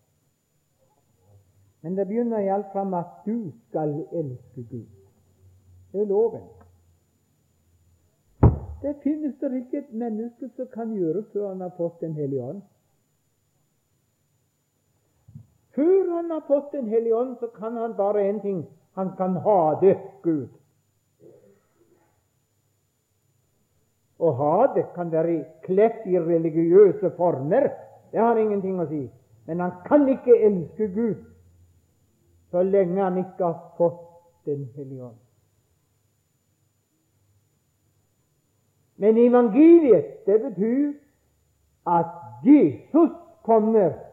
[1.82, 4.90] Men det begynner iallfall med at du skal elske Gud.
[5.92, 6.48] Det er loven.
[8.82, 12.44] Det finnes det ikke et menneske som kan gjøre før han har fått Den hellige
[12.44, 12.62] ånd.
[15.80, 18.68] Før han har fått Den hellige ånd, så kan han bare én ting
[18.98, 20.50] han kan hate Gud.
[24.20, 27.70] Å hate kan være kledt i religiøse former.
[28.12, 29.06] Det har ingenting å si.
[29.48, 31.24] Men han kan ikke elske Gud
[32.52, 34.06] så lenge han ikke har fått
[34.46, 35.18] Den hellige ånd.
[38.98, 40.94] Men evangeliet, det betyr
[41.86, 43.12] at Jesus
[43.44, 44.09] kommer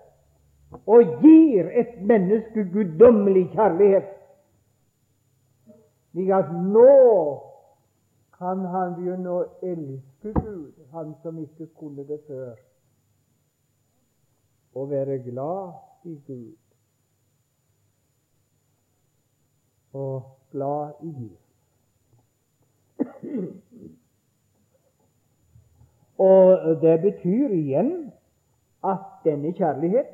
[0.87, 4.12] og gir et menneske guddommelig kjærlighet.
[6.11, 6.93] Slik at nå
[8.37, 12.55] kan han begynne å elske Gud, han som ikke kunne det før,
[14.77, 15.72] og være glad
[16.05, 16.55] i Gud.
[19.97, 21.37] og glad i Gud.
[26.18, 28.12] Og det betyr igjen
[28.85, 30.09] at denne kjærlighet,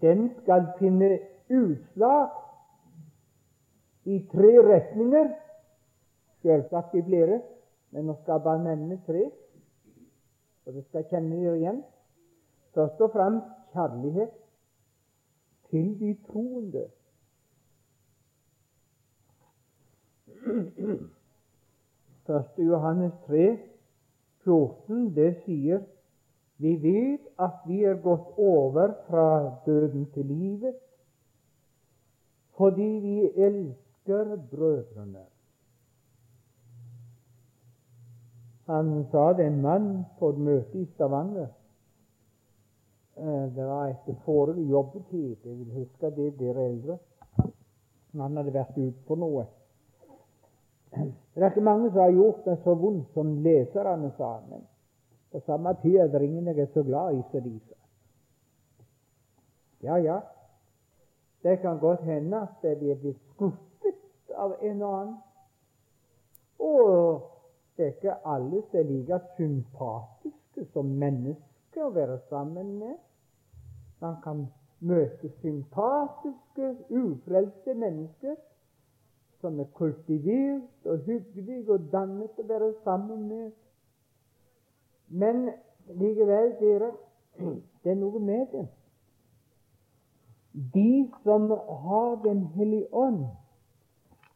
[0.00, 1.18] den skal finne
[1.50, 2.28] utslag
[4.04, 5.34] i tre retninger.
[6.42, 7.40] Selvsagt i flere,
[7.90, 9.24] men nå skal jeg bare nevne tre,
[10.66, 11.80] og det skal kjenne dere igjen.
[12.74, 14.34] Først og fremst kjærlighet
[15.70, 16.84] til de troende.
[22.26, 23.58] Første Johannes 3,
[24.44, 25.82] 14, det sier
[26.56, 29.28] Vi vet at vi er gått over fra
[29.66, 30.82] døden til livet
[32.56, 35.26] fordi vi elsker brødrene.
[38.66, 41.50] Han sa det en mann på et møte i Stavanger.
[43.16, 45.36] Eh, det var etter forrige jobbetid.
[45.44, 46.98] Jeg vil huske det, dere eldre.
[48.16, 49.44] Han hadde vært ute på noe.
[50.96, 54.38] Det er ikke mange som har gjort det så vondt som leserne, sa.
[54.48, 54.64] Men
[55.36, 57.60] på samme det jeg er så glad i som de.
[59.82, 60.20] Ja, ja,
[61.42, 65.18] det kan godt hende at de er blitt skuffet av en og annen.
[66.58, 67.20] Og
[67.76, 72.96] det er ikke alle som er like sympatiske som mennesker å være sammen med.
[74.00, 74.46] Man kan
[74.80, 78.40] møte sympatiske, ufrelste mennesker
[79.44, 83.52] som er kultivert og hyggelige og dannet å være sammen med.
[85.08, 85.50] Men
[85.86, 86.90] likevel, dere,
[87.82, 88.66] det er noe med det.
[90.74, 93.26] De som har Den hellige ånd,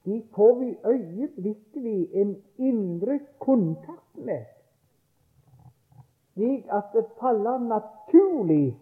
[0.04, 4.44] de får vi øyeblikkelig en indre kontakt med,
[6.32, 8.76] slik at det faller naturlig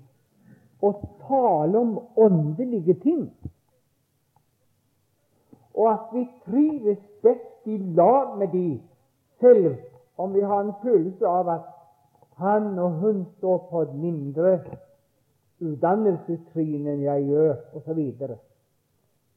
[0.82, 0.92] å
[1.26, 3.24] tale om åndelige ting,
[5.74, 8.80] og at vi trives best i lag med de,
[9.40, 9.74] selv
[10.18, 11.77] om vi har en følelse av at
[12.38, 14.52] han og hun står på et mindre
[15.58, 18.00] utdannelsestrinn enn jeg gjør, osv.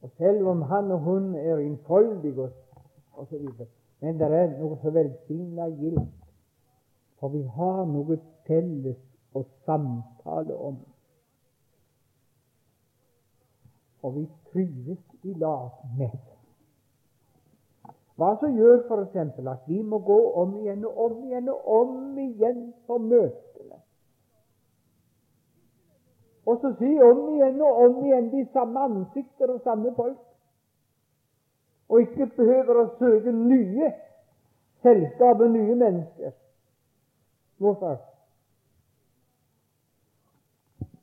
[0.02, 2.48] Og selv om han og hun er innfoldige
[3.18, 3.48] osv.
[4.02, 6.10] Men det er noe så velsigna gildt,
[7.18, 8.98] for vi har noe felles
[9.34, 10.78] å samtale om.
[14.02, 16.18] Og vi trives i lag med
[18.16, 19.16] Hva som gjør f.eks.
[19.48, 23.52] at vi må gå om igjen og om igjen og om igjen på møtene
[26.46, 30.18] og så si om igjen og om igjen de samme ansikter og samme folk.
[31.88, 33.92] Og ikke behøver å søke nye
[34.82, 36.32] selskap og nye mennesker.
[37.62, 38.00] Hvorfor?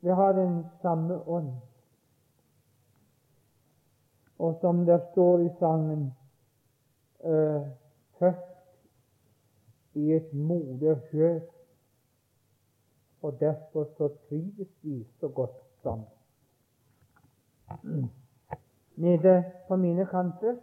[0.00, 1.52] Vi har den samme ånd.
[4.40, 6.10] Og som det står i sangen
[7.24, 7.66] uh,
[8.18, 8.46] Født
[9.94, 11.48] i et moderskjøt
[13.22, 15.50] og derfor så trives vi så godt
[15.82, 16.06] sammen.
[18.96, 20.56] Nede på mine kanter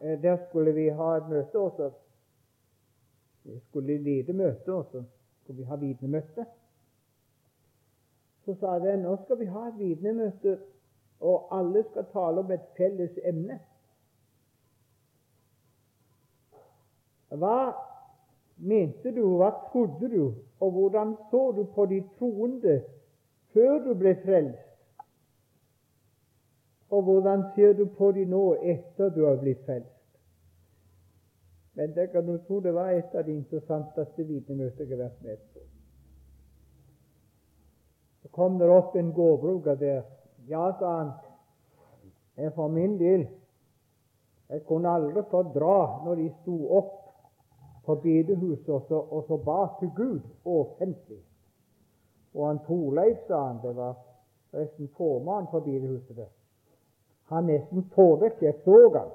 [0.00, 1.90] eh, der skulle vi ha et møte også.
[3.44, 5.04] Vi skulle lede møte også.
[5.42, 6.46] Skulle vi ha vitnemøte.
[8.44, 10.58] Så sa de nå skal vi ha et vitnemøte,
[11.20, 13.60] og alle skal tale om et felles emne.
[17.38, 17.74] Hva
[18.56, 22.78] mente du, hva trodde du, og hvordan så du på de troende
[23.54, 24.70] før du ble frelst?
[26.94, 29.90] Og hvordan ser du på de nå etter du har blitt frelst?
[31.74, 35.22] Men det kan du tro det var et av de interessanteste vitnemøtene jeg har vært
[35.26, 35.62] med på.
[38.22, 40.04] Så kom det opp en gårdbruker der.
[40.46, 41.10] Ja, sa han,
[42.36, 43.26] jeg for min del
[44.50, 47.03] jeg kunne aldri fordra når de sto opp
[47.86, 51.20] på bedehuset og så, og så ba til Gud offentlig.
[52.34, 53.94] Og han Torleif, sa han, det var
[54.50, 56.32] forresten formannen for bedehuset der,
[57.30, 58.42] han nesten vekk.
[58.42, 59.12] Jeg så han.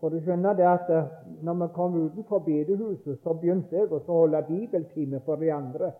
[0.00, 4.00] For du skjønner det at eh, når vi kom utenfor bedehuset, så begynte jeg å
[4.08, 5.92] holde bibeltime for de andre.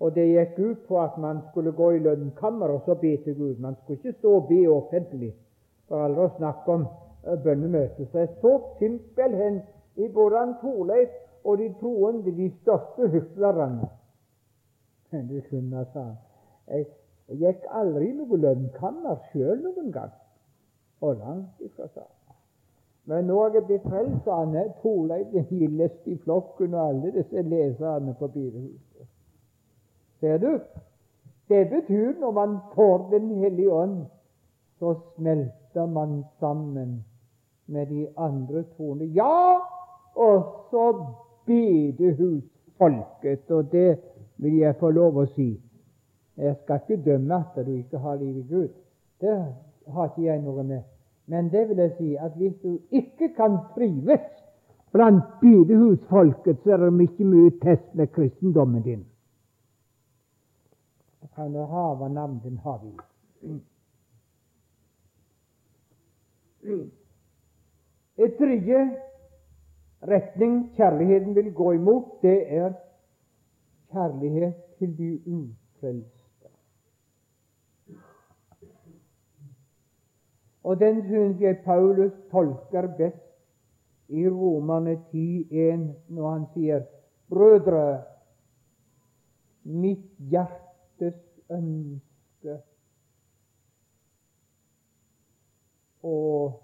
[0.00, 3.36] Og det gikk ut på at man skulle gå i lønnkammer og så be til
[3.36, 3.60] Gud.
[3.60, 5.30] Man skulle ikke stå og be offentlig,
[5.88, 8.08] for aldri å snakke om eh, bønnemøte.
[8.10, 9.60] Så jeg så simpelthen
[10.04, 11.10] i han Torleif
[11.44, 13.88] og de troende de største hyklerne.
[15.10, 16.16] Du skjønner, sa han,
[16.68, 16.86] jeg,
[17.40, 20.12] gikk aldri i noe lønnkammer sjøl noen gang.
[21.00, 22.36] Og langt ifra, sa han.
[23.10, 24.54] Men nå er jeg blitt frelst, sa han.
[24.82, 29.08] Torleif den gildeste i flokken og alle disse leserne på bedehuset.
[30.20, 30.52] Ser du?
[31.50, 34.04] Det betyr når man får Den hellige ånd,
[34.78, 37.04] så smelter man sammen
[37.66, 39.04] med de andre troende.
[39.04, 39.58] Ja,
[40.14, 41.06] og så
[41.46, 43.98] bedehusfolket, og det
[44.36, 45.60] vil jeg få lov å si.
[46.40, 48.68] Jeg skal ikke dømme at du ikke har liv i Gud.
[49.20, 49.36] Det
[49.92, 50.82] har ikke jeg noe med.
[51.26, 54.24] Men det vil jeg si at hvis du ikke kan trives
[54.92, 59.04] blant bedehusfolket, så er det mye mye test med kristendommen din.
[61.34, 62.90] Kan du ha hva navn din har vi?
[68.18, 68.80] Et tredje
[70.02, 72.72] retning kjærligheten vil gå imot, det er
[73.92, 76.48] kjærlighet til de ufrelste.
[80.64, 83.26] Og den syns jeg Paulus tolker best
[84.08, 86.82] i Romane 10,1 når han sier
[87.30, 88.02] Brødre,
[89.64, 91.20] mitt hjertes
[91.50, 92.56] ønske
[96.02, 96.62] og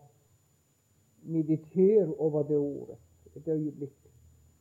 [1.22, 3.05] mediter over det ordet
[3.36, 4.10] et øyeblikk.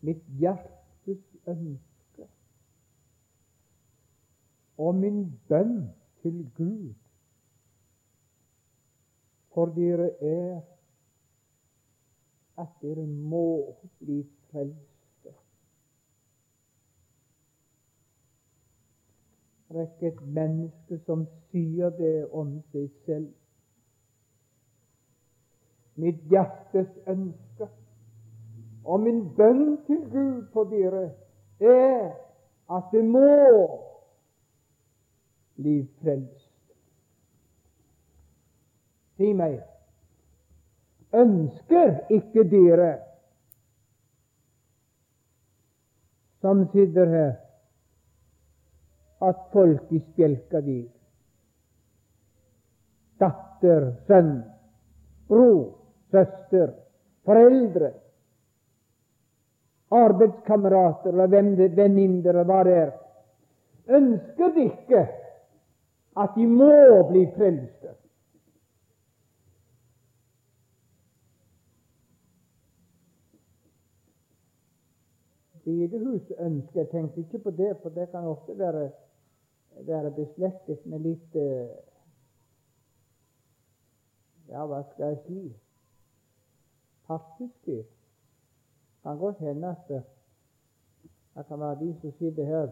[0.02, 1.96] Mitt hjertes ønske
[4.78, 5.90] og min bønn
[6.22, 6.94] til Gud
[9.54, 10.62] for dere er
[12.58, 15.32] at dere må bli frelste.
[19.70, 23.32] Det er ikke et menneske som sier det om seg selv.
[25.96, 27.70] Mitt hjertes ønske
[28.86, 31.10] og min bønn til Gud for dere
[31.60, 32.12] er
[32.76, 33.30] at det må
[35.56, 36.52] bli frelst.
[39.16, 39.60] Si meg,
[41.16, 42.92] ønsker ikke dere
[46.44, 47.32] som sitter her,
[49.26, 50.92] at folk i Spjelkavik,
[53.24, 54.34] datter, sønn,
[55.32, 55.72] bror,
[56.12, 56.76] søster,
[57.26, 57.94] foreldre,
[59.92, 61.28] arbeidskamerater eller
[61.76, 62.92] venninner eller hva det er,
[64.00, 65.04] ønsker de ikke
[66.16, 67.96] at de må bli frelste.
[75.66, 76.80] bedehusønske.
[76.80, 78.90] Jeg tenkte ikke på det, for det kan ofte være,
[79.82, 81.76] være beslektet med litt eh,
[84.46, 85.40] Ja, hva skal jeg si
[87.08, 87.80] Partiske.
[89.06, 90.02] Kan godt hende at det,
[91.36, 92.72] det kan være de som sitter her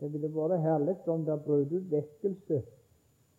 [0.00, 2.58] Det ville vært herlig om det brøt ut vekkelse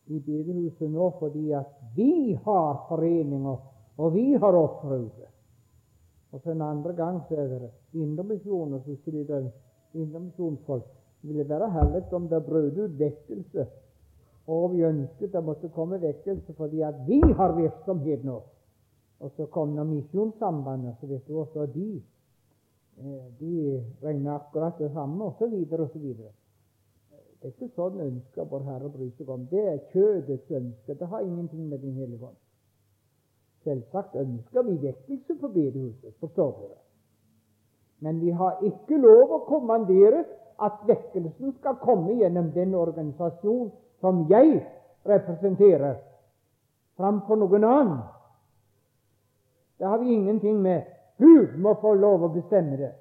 [0.08, 3.58] i bedehuset nå fordi at vi har foreninger,
[3.98, 5.30] og vi har opprøret.
[6.32, 9.52] Og så en andre gang så er det indremisjon, som det
[9.94, 10.86] indremisjonsfolk
[11.22, 13.68] det ville være herlig om det brøt ut vekkelse,
[14.48, 18.42] og vi ønsket det måtte komme vekkelse fordi at vi har virksomhet nå.
[19.20, 22.02] Og så kom det Misjonssambandet, så vet du også de eh,
[23.40, 26.08] de regner akkurat det samme, osv., osv.
[27.42, 29.48] Det er ikke sånn ønsker vår Herre bryr seg om.
[29.50, 30.94] Det er kjødets ønske.
[30.94, 32.38] Det har ingenting med Den hellige ånd
[33.64, 36.78] Selvsagt ønsker vi vekkelse på bedehuset, forstår dere.
[38.02, 40.24] Men vi har ikke lov å kommandere
[40.62, 43.70] at vekkelsen skal komme gjennom den organisasjon
[44.02, 44.64] som jeg
[45.06, 46.00] representerer,
[46.98, 48.02] framfor noen annen.
[49.78, 50.90] Det har vi ingenting med.
[51.22, 52.92] Gud må få lov å bestemme det.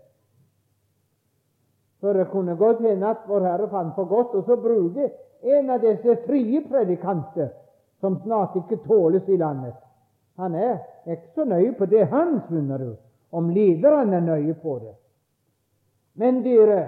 [2.01, 5.11] For det kunne godt hende at Vår Herre fant for godt og så bruke
[5.41, 7.51] en av disse frie predikanter
[8.01, 9.77] som snart ikke tåles i landet.
[10.41, 12.95] Han er ikke så nøye på det, han, skjønner du,
[13.37, 14.95] om lederen er nøye på det.
[16.21, 16.81] Men dere,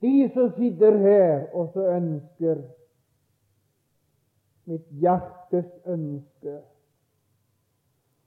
[0.00, 2.64] de som sitter her og så ønsker
[4.66, 6.56] mitt hjertes ønske,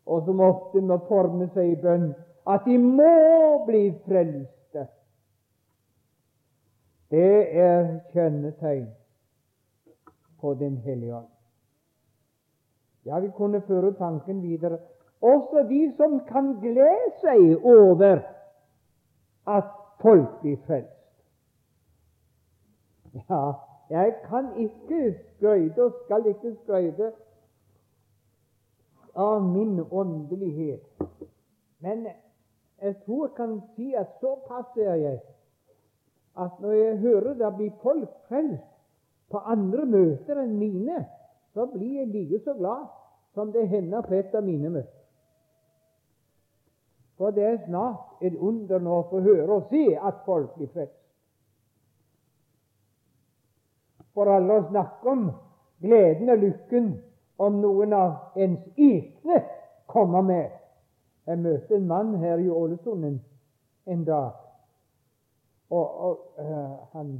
[0.09, 2.09] og som ofte må forme seg i bønn,
[2.49, 4.87] at de må bli frelste.
[7.13, 7.35] Det
[7.65, 8.87] er kjennetegn
[10.41, 11.29] på Den hellige ånd.
[13.05, 14.79] Ja, vi kunne føre tanken videre.
[15.21, 18.21] Også de som kan glede seg over
[19.47, 20.95] at folk blir frelst.
[23.13, 23.53] Ja,
[23.89, 27.11] jeg kan ikke skryte og skal ikke skryte
[29.19, 30.83] av min åndelighet.
[31.79, 32.07] Men
[32.81, 35.19] jeg tror jeg kan si at såpass er jeg
[36.39, 38.63] at når jeg hører det blir folk frelst
[39.29, 41.01] på andre møter enn mine,
[41.53, 42.87] så blir jeg like så glad
[43.35, 44.95] som det hender på et av mine møter.
[47.19, 50.71] For det er snart et under nå å få høre og se at folk blir
[50.71, 50.95] frelst.
[54.15, 55.27] For alle å snakke om
[55.83, 56.89] gleden og lykken
[57.39, 59.41] om noen av ens egne
[59.87, 60.51] kommer med.
[61.29, 63.19] Jeg møtte en mann her i Ålesund en,
[63.87, 64.31] en dag,
[65.69, 67.11] og, og uh, han,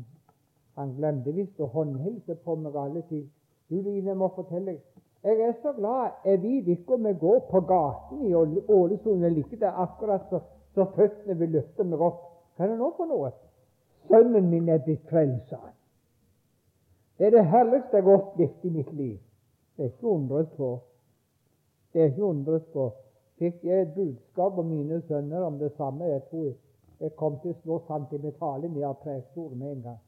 [0.79, 3.29] han, glemte visst å håndhilse på meg alle tider.
[3.69, 4.79] Du, Line, må fortelle
[5.23, 9.37] jeg er så glad jeg vet ikke om jeg går på gaten i Ålesund eller
[9.37, 9.59] ikke.
[9.59, 10.39] Det er akkurat så,
[10.73, 12.21] så føttene vil løfte meg opp.
[12.55, 13.33] Hva er det nå for noe?
[14.07, 15.51] Sønnen min er blitt frelst.
[17.19, 19.17] Det er det herligste jeg har opplevd i mitt liv.
[19.79, 20.79] Det er ikke undret på.
[21.93, 22.91] Det er ikke undret på.
[23.39, 26.05] fikk jeg et budskap om mine sønner om det samme.
[26.05, 26.49] Jeg tror
[26.99, 30.01] jeg kom til å slå sentimentalen ned av prekestolen med en gang.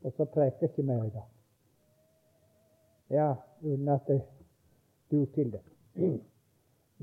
[0.00, 1.28] Og så preker ikke mer i dag.
[3.10, 3.28] Ja,
[3.60, 4.24] uten at jeg
[5.10, 5.62] dur til det.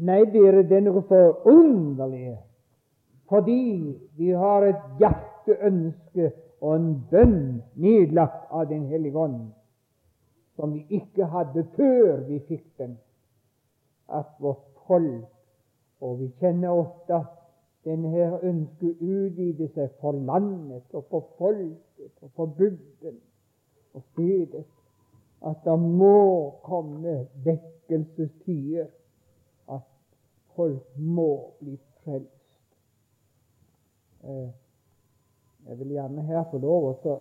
[0.09, 2.39] Nei, dere, det er noe forunderlig.
[3.29, 3.63] Fordi
[4.17, 7.41] vi har et hjerteønske og en bønn
[7.75, 9.43] nedlagt av Den hellige ånd
[10.55, 12.97] som vi ikke hadde før vi fikk den.
[14.09, 15.29] At vårt folk
[16.03, 17.21] Og vi kjenner ofte
[17.87, 23.21] denne ønsket utvide seg for landet og for folket og for bygden
[23.93, 24.65] og stedet.
[25.47, 28.91] At det må komme vekkelsestider.
[29.71, 29.87] At
[30.55, 31.29] folk må
[31.59, 32.67] bli frelst.
[34.23, 34.49] Eh,
[35.67, 37.19] jeg vil gjerne her få lov å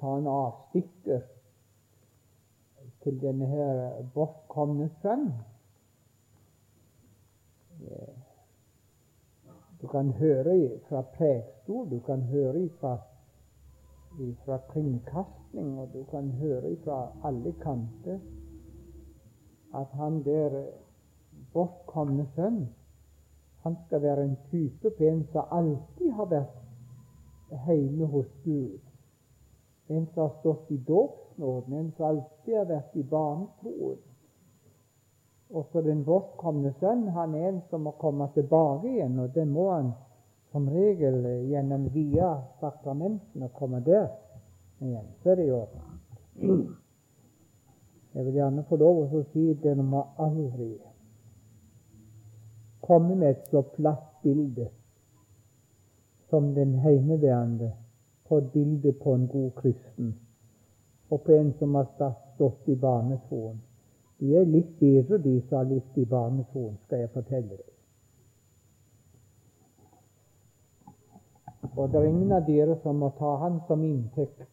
[0.00, 1.26] ta en avstikker
[3.08, 5.30] til denne her bortkomne sønn.
[9.80, 10.56] Du kan høre
[10.88, 12.96] fra prekestol, du kan høre fra,
[14.44, 18.18] fra kringkasting, og du kan høre fra alle kanter
[19.74, 20.64] at han der
[21.52, 22.68] bortkomne sønn,
[23.62, 28.80] han skal være en type på en som alltid har vært hjemme hos Gud.
[29.88, 30.80] En som har stått i
[31.38, 33.98] dåpsnåden, en som alltid har vært i barnetroen.
[35.50, 39.70] Også den bortkomne sønn han er en som må komme tilbake igjen, og det må
[39.70, 39.92] han
[40.52, 44.10] som regel gjennom via sakramentene komme der
[44.80, 45.08] igjen.
[45.22, 46.76] Så er det orden.
[48.14, 50.74] Jeg vil gjerne få lov å si at dere må aldri
[52.84, 54.68] komme med et så platt bilde
[56.30, 57.72] som den heimeværende
[58.28, 60.16] på et bilde på en god kristen,
[61.08, 61.88] og på en som har
[62.34, 63.60] stått i barnetroen.
[64.18, 67.66] De er litt bedre, de som har litt i barnetroen, skal jeg fortelle deg.
[71.78, 74.48] Og det er ingen av dere som må ta han som inntekt.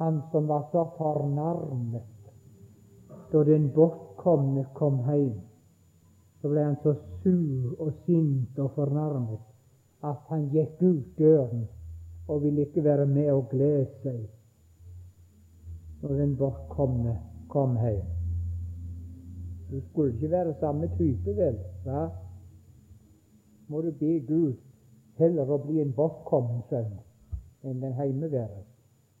[0.00, 2.08] Han som var så fornærmet
[3.32, 5.40] da den bortkomne kom hjem.
[6.40, 9.44] Så ble han så sur og sint og fornærmet
[10.04, 11.68] at han gikk ut døren
[12.28, 14.22] og vil ikke være med og glede seg
[16.02, 17.14] når den bortkomne
[17.48, 18.08] kom hjem.
[19.70, 21.58] Du skulle ikke være samme type, vel?
[21.84, 22.08] Hva?
[23.68, 24.56] Må du be Gud
[25.16, 26.98] heller å bli en bortkommen sønn
[27.62, 28.66] enn den heimeværende.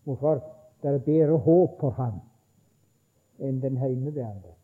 [0.04, 0.42] Hvorfor?
[0.82, 2.18] Det er bedre håp for ham
[3.38, 4.56] enn den heimeværende.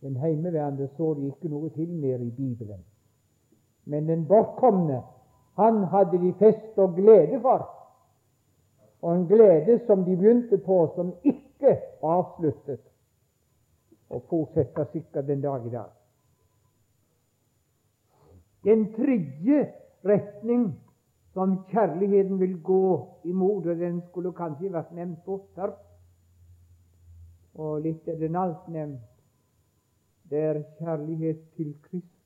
[0.00, 2.84] Den heimeværende så de ikke noe til mer i Bibelen.
[3.84, 5.02] Men den bortkomne,
[5.58, 7.66] han hadde de fest og glede for.
[9.02, 12.80] Og en glede som de begynte på, som ikke var avsluttet,
[14.10, 15.90] og fortsetter sikkert den dag i dag.
[18.64, 19.72] Den tredje
[20.06, 20.80] retning
[21.34, 25.74] som kjærligheten vil gå imot, og den skulle kanskje vært nevnt oftere,
[27.58, 29.02] og litt er den alt nevnt,
[30.30, 32.17] det er kjærlighet til Kristus.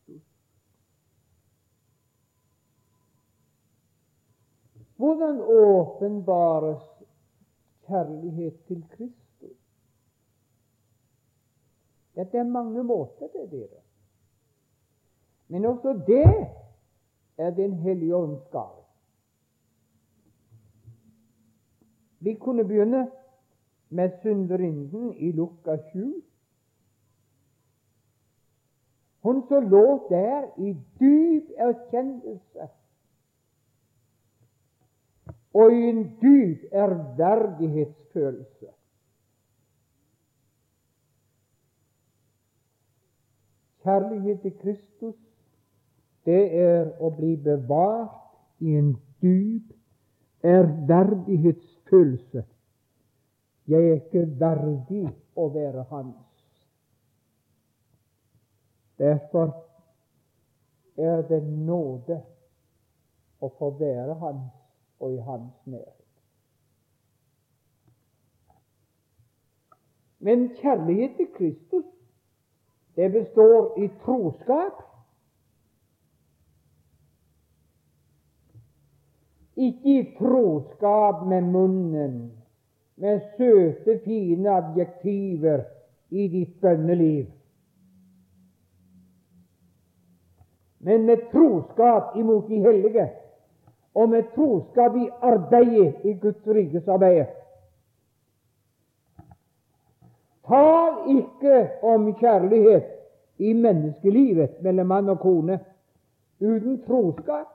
[4.97, 6.83] Hvordan åpenbares
[7.87, 9.59] kjærlighet til Kristus?
[12.17, 13.83] Ja, det er mange måter, det, dere.
[15.49, 16.49] Men også det
[17.39, 18.83] er Den hellige ånds gave.
[22.21, 23.11] Vi kunne begynne
[23.89, 26.23] med synderinnen i Lukka 7.
[29.23, 32.69] Hun som lå der i dyp erkjennelse
[35.55, 38.67] og i en dyp ærverdighetsfølelse.
[43.83, 45.15] Kjærlighet til Kristus,
[46.25, 49.73] det er å bli bevart i en dyp
[50.47, 52.45] ærverdighetsfølelse.
[53.69, 56.17] Jeg er ikke verdig å være hans.
[58.99, 59.53] Derfor
[60.97, 62.23] er det nåde
[63.43, 64.62] å få være hans
[65.03, 66.03] og i hans nærhet.
[70.19, 71.85] Men kjærlighet til Kristus
[72.97, 74.83] det består i troskap.
[79.57, 82.33] Ikke i troskap med munnen,
[82.97, 85.65] med søte, fine adjektiver
[86.11, 87.27] i ditt bønneliv,
[90.79, 93.09] men med troskap imot de hellige,
[93.95, 97.27] og med troskap i arbeidet i Guds rikes arbeid.
[100.49, 102.85] Tal ikke om kjærlighet
[103.39, 105.61] i menneskelivet mellom mann og kone
[106.41, 107.47] uten troskap.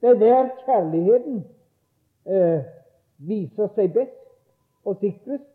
[0.00, 1.44] Det er der kjærligheten
[2.26, 2.64] eh,
[3.18, 4.18] viser seg best
[4.84, 5.46] og sikrest.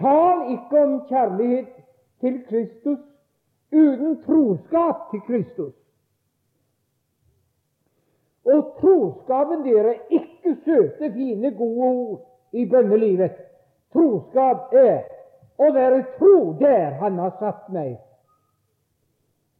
[0.00, 1.72] Tal ikke om kjærlighet
[2.20, 3.09] til Kristus
[3.72, 5.74] uten troskap til Kristus.
[8.44, 12.20] Og troskapen dere er ikke søte, fine, gode ord
[12.52, 13.36] i bønnelivet.
[13.92, 15.04] Troskap er
[15.60, 17.98] å være tro der Han har satt meg,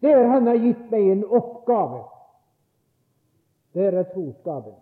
[0.00, 2.04] der Han har gitt meg en oppgave.
[3.74, 4.78] Der er troskapen.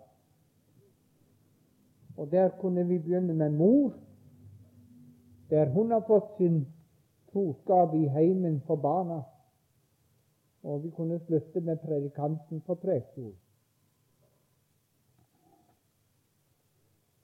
[2.19, 3.93] Og der kunne vi begynne med mor,
[5.51, 6.67] der hun har fått sin
[7.39, 9.23] troskap i heimen for barna.
[10.63, 13.37] Og vi kunne slutte med predikanten på prekestolen.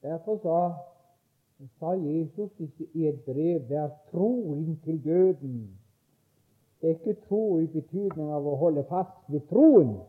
[0.02, 0.74] Derfor sa,
[1.78, 2.50] sa Jesus
[2.94, 5.68] i et brev 'vær tro inntil døden'.
[6.80, 10.00] Det er ikke tro i betydning av å holde fast ved troen,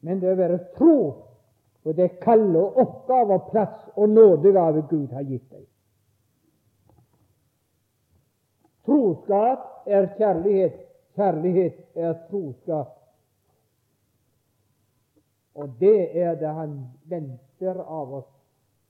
[0.00, 1.14] men det er å være tro
[1.82, 5.69] på det kall og oppgave plass og nådegave Gud har gitt deg.
[8.90, 10.80] Troskap er kjærlighet.
[11.14, 12.96] Kjærlighet er troskap.
[15.54, 16.76] Og det er det Han
[17.06, 18.30] venter av oss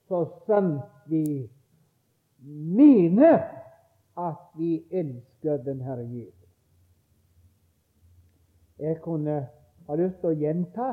[0.08, 1.50] så sant vi
[2.76, 3.42] mener
[4.16, 6.48] at vi elsker den Herre Jesus.
[8.78, 9.36] Jeg kunne
[9.86, 10.88] ha lyst til å gjenta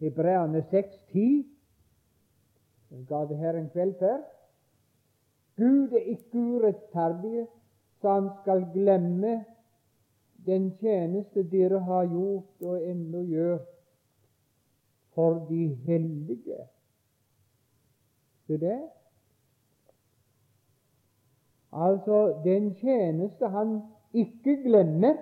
[0.00, 1.44] Hebreane 6,10.
[2.90, 4.24] Jeg ga det her en kveld før.
[5.56, 7.46] Gud er ikke urettferdig,
[8.08, 9.44] han skal glemme
[10.46, 13.58] den tjeneste dere har gjort og ennå gjør
[15.16, 16.60] for de hellige.
[18.46, 18.78] Se det?
[21.72, 23.80] Altså, den tjeneste han
[24.14, 25.16] ikke glemmer,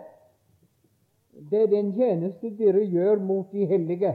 [1.51, 4.13] det er den tjeneste dere gjør mot de hellige.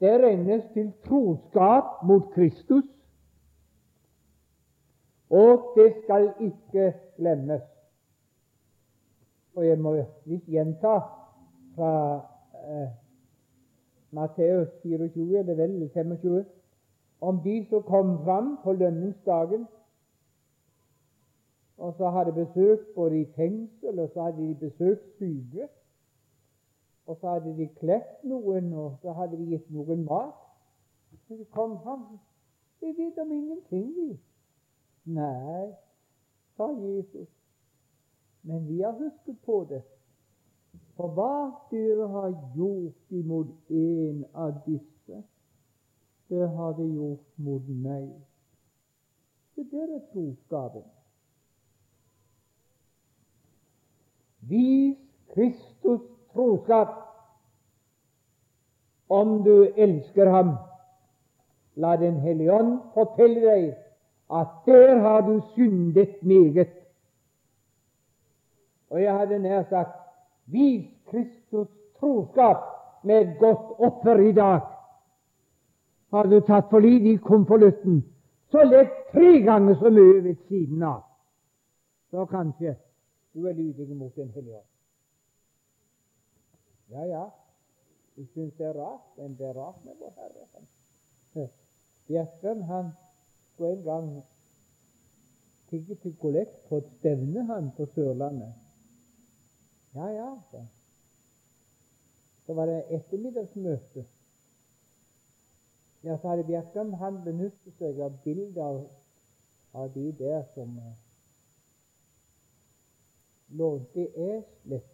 [0.00, 2.84] Det regnes til troskap mot Kristus,
[5.30, 7.62] og det skal ikke glemmes.
[9.56, 9.94] Og jeg må
[10.28, 10.98] litt gjenta
[11.76, 11.92] fra
[12.60, 12.90] eh,
[14.10, 16.44] Matteus 24, eller vel 25
[17.20, 19.66] om de som kom fram på lønningsdagen,
[21.76, 25.68] og så hadde besøkt både i fengsel, og så hadde de besøkt syke,
[27.06, 30.34] og så hadde de klept noen, og så hadde de gitt noen mat.
[31.28, 32.18] Så de kom fram.
[32.80, 34.20] Vi vet om ingenting, vi.
[35.06, 35.74] Nei,
[36.56, 37.28] sa Jesus.
[38.42, 39.82] Men vi har husket på det.
[40.96, 45.22] For hva dere har gjort imot en av disse,
[46.28, 48.08] det har de gjort mot meg.
[49.54, 50.86] Så det er troskapen.
[54.48, 54.96] Vis
[55.34, 56.02] Kristus
[56.32, 56.94] troskap
[59.08, 60.56] om du elsker ham.
[61.76, 63.85] La Den hellige ånd fortelle deg
[64.30, 66.68] at der har du syndet meget.
[68.90, 69.98] Og jeg hadde nær sagt
[70.46, 71.68] vis Kristus
[72.00, 72.56] troskap
[73.02, 74.60] med et godt offer i dag.
[76.10, 78.04] Har du tatt for lite i konvolutten,
[78.50, 81.02] så legg tre ganger så mye ved siden av.
[82.10, 82.76] Så kanskje
[83.34, 84.62] du er lydig mot Den hellige.
[86.90, 87.24] Ja, ja,
[88.16, 91.48] du syns det er rart, men det er rart med vår Herre.
[92.06, 92.92] Bjerkreim han
[93.56, 94.10] skulle en gang
[95.70, 98.52] tigge til kollekt på et stevne han på Sørlandet.
[99.94, 100.60] Ja, ja, så.
[102.46, 104.04] Så var det ettermiddagsmøte.
[106.04, 108.82] Ja, så hadde Bjerkan han benyttet seg av bilder av,
[109.72, 110.92] av de der som uh,
[113.48, 114.92] lånte eselet,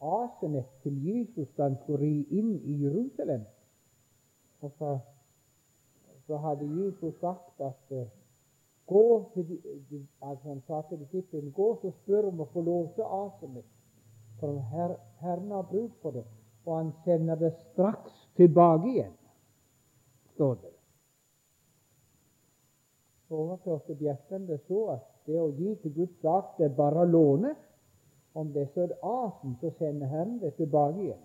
[0.00, 3.42] asenet, til Jesus da han skulle ri inn i Jerusalem.
[4.60, 4.94] Og så,
[6.30, 8.06] så hadde Jesus sagt at uh,
[8.86, 9.04] gå
[9.34, 9.58] til
[10.22, 13.66] altså Han sa til disiplene gå og spør om å få låse asenet,
[14.40, 16.24] for her, Herren har bruk for det,
[16.64, 19.16] og han sender det straks tilbake igjen
[20.40, 20.72] står det.
[23.30, 27.52] Overførte det så at det å gi til Guds sak, det er bare å låne.
[28.32, 31.22] Om det så er asen, så sender Herren det tilbake igjen.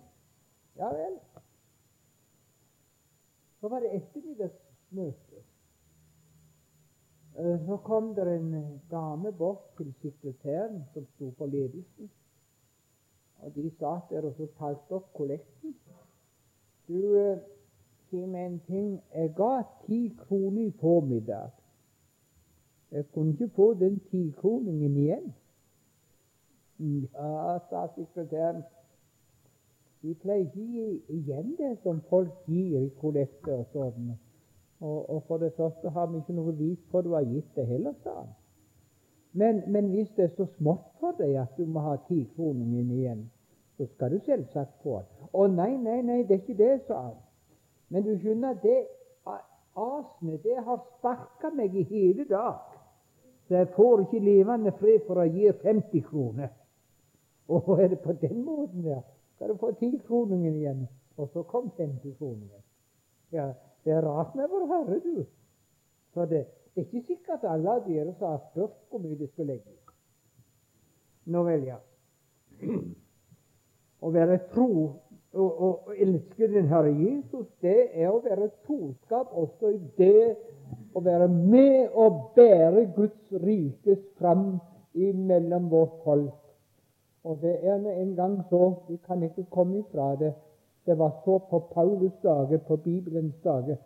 [0.76, 1.16] Ja vel.
[3.60, 4.65] Så var det ettermiddagsmøte.
[7.38, 12.10] Eh, så kom det en dame bort til sekretæren som sto på ledelsen.
[13.38, 15.76] Og De satt der og så talte opp kollekten.
[16.88, 17.38] Du, eh,
[18.10, 19.02] si meg en ting.
[19.14, 21.50] Jeg ga ti kroner i formiddag.
[22.90, 25.34] Jeg kunne ikke få den tikroningen igjen.
[26.78, 28.62] Ja, sa sekretæren.
[30.02, 34.12] De pleier ikke å gi igjen det som folk gir i kollekter og sånn.
[34.80, 37.48] Og, og, for det første har vi ikke noe bevis på at du har gitt
[37.56, 38.34] det heller, sa han.
[39.32, 43.24] Men, men, hvis det er så smått for deg at du må ha tikroningen igjen,
[43.76, 45.30] så skal du selvsagt få den.
[45.32, 47.18] Å nei, nei, nei, det er ikke det, sa han.
[47.92, 48.78] Men du skjønner, det
[49.76, 52.64] asenet, det har sparka meg i hele dag.
[53.48, 56.48] Så jeg får ikke levende fred for å gi 50 kroner.
[57.52, 59.04] Og er det på den måten der,
[59.36, 60.86] skal du få tikroningen igjen.
[61.16, 62.64] Og så kom 50 kroner.
[63.32, 63.52] Ja,
[63.86, 65.24] det er rart med vår Herre, du.
[66.14, 66.44] For det,
[66.76, 69.74] er ikke sikkert alle av dere som har spurt hvor mye de skal legge.
[71.30, 71.78] Nå vel, ja.
[74.04, 74.68] Å være tro
[75.36, 80.36] og, og, elske den Herre Jesus, det er å være troskap også i det
[80.96, 84.58] å være med og bære Guds rikes fram
[84.94, 86.42] imellom vårt folk.
[87.26, 90.32] Og det er nå en gang så, vi kan ikke komme ifra det,
[90.86, 93.76] det var så på Paulus dager, på Bibelens dager,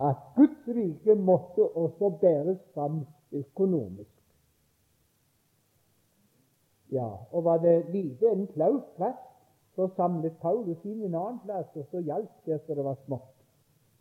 [0.00, 4.10] at Guds rike måtte også bæres fram økonomisk.
[6.90, 9.18] Ja, og var det lite en klaus plass,
[9.74, 13.34] så samlet Paulus inn en annen plass, og så hjalp det så det var smått.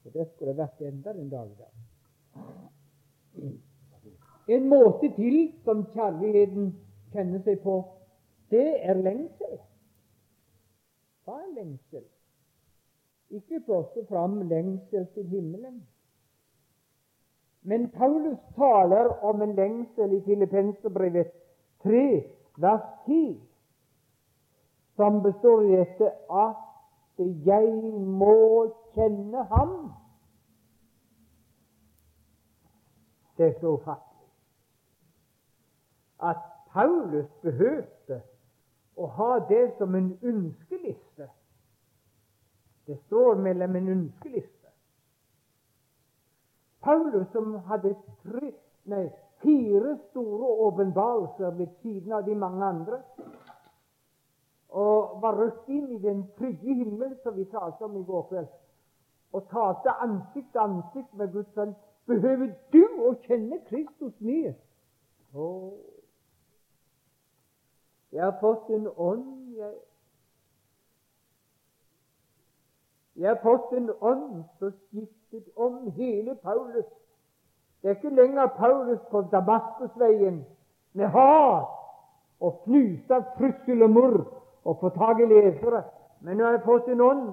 [0.06, 1.72] Og det skulle vært enda en dag der.
[4.48, 6.74] En måte til som kjærligheten
[7.14, 7.78] kjenner seg på,
[8.52, 9.58] det er lengsel.
[11.24, 12.04] Hva er lengsel?
[13.34, 15.88] Ikke først og fram lengsel til himmelen.
[17.62, 21.32] Men Paulus taler om en lengsel i Filippenserbrevet
[21.84, 23.42] 3, vers 10,
[24.96, 26.56] som består i dette at
[27.46, 27.74] jeg
[28.22, 29.92] må kjenne ham.
[33.38, 34.14] Det er så ufattelig
[36.24, 36.38] at
[36.74, 38.22] Paulus behøvde
[38.96, 41.28] å ha det som en ønskeliste.
[42.88, 44.68] Det står mellom en ønskeliste.
[46.84, 48.50] Paulus, som hadde tre,
[48.92, 49.06] nei,
[49.44, 53.00] fire store åpenbarelser ved siden av de mange andre,
[54.70, 58.52] og var rødt inn i den trygge himmelen som vi talte om i går kveld,
[59.34, 61.76] og talte ansikt til ansikt med Guds sønn,
[62.10, 64.56] behøver du å kjenne Kristus mye?
[68.14, 69.74] Jeg har fått en ånd jeg,
[73.16, 76.86] jeg har fått en ånd som skiftet om hele Paulus.
[77.82, 80.46] Det er ikke lenger Paulus på Damaskusveien
[80.94, 81.70] med hat
[82.40, 84.22] og fnuse av trussel og murr
[84.64, 85.84] og få tak i lesere.
[86.22, 87.28] Men nå har jeg fått en ånd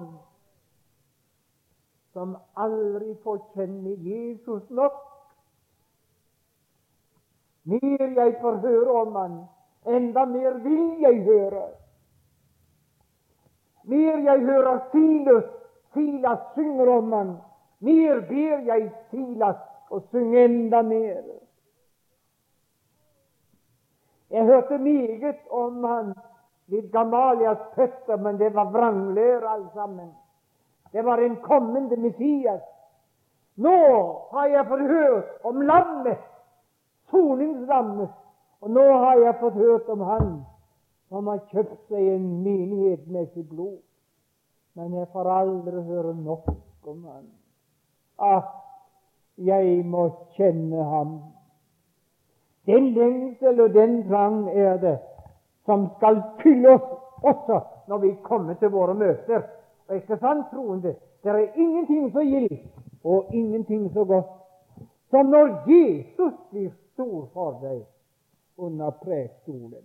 [2.13, 4.99] som aldri får kjenne Jesus nok.
[7.63, 9.41] Mer jeg får høre om han,
[9.85, 11.63] Enda mer vil jeg høre.
[13.83, 15.47] Mer jeg hører Silas,
[15.93, 17.37] Silas synger om han,
[17.79, 19.59] mer ber jeg Silas
[19.91, 21.23] å synge enda mer.
[24.31, 26.13] Jeg hørte meget om han
[26.71, 30.13] ved Gamalias føtter, men det var vranglør alt sammen.
[30.91, 32.61] Det var en kommende Messias.
[33.55, 33.75] Nå
[34.31, 36.23] har jeg fått hørt om lammet,
[37.11, 38.09] soningslammet,
[38.61, 40.31] og nå har jeg fått hørt om han
[41.11, 43.81] som har kjøpt seg en menighet med sitt blod.
[44.75, 46.49] Men jeg får aldri høre nok
[46.87, 47.27] om han.
[48.21, 48.49] At
[49.37, 50.07] jeg må
[50.37, 51.15] kjenne ham.
[52.65, 54.97] Den lengsel og den trang er det
[55.65, 56.89] som skal fylle oss
[57.21, 59.41] også når vi kommer til våre møter.
[59.87, 60.95] Og ikke sant, troende?
[61.23, 62.61] Det er ingenting så gildt
[63.03, 64.29] og ingenting så godt
[65.11, 67.83] som når Jesus blir stor for deg
[68.57, 69.83] under prekestolen.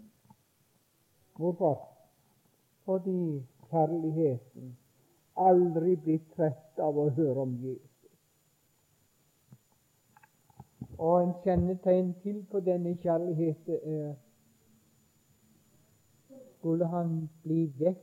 [1.36, 1.88] Hvorfor?
[2.84, 4.76] Fordi kjærligheten
[5.36, 7.92] aldri blitt trett av å høre om Jesus.
[10.96, 14.14] Og en kjennetegn til på denne kjærligheten er
[16.56, 17.10] Skulle han
[17.44, 18.00] bli vekk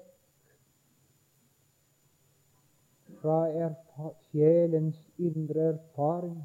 [3.20, 6.38] fra sjelens indre erfaring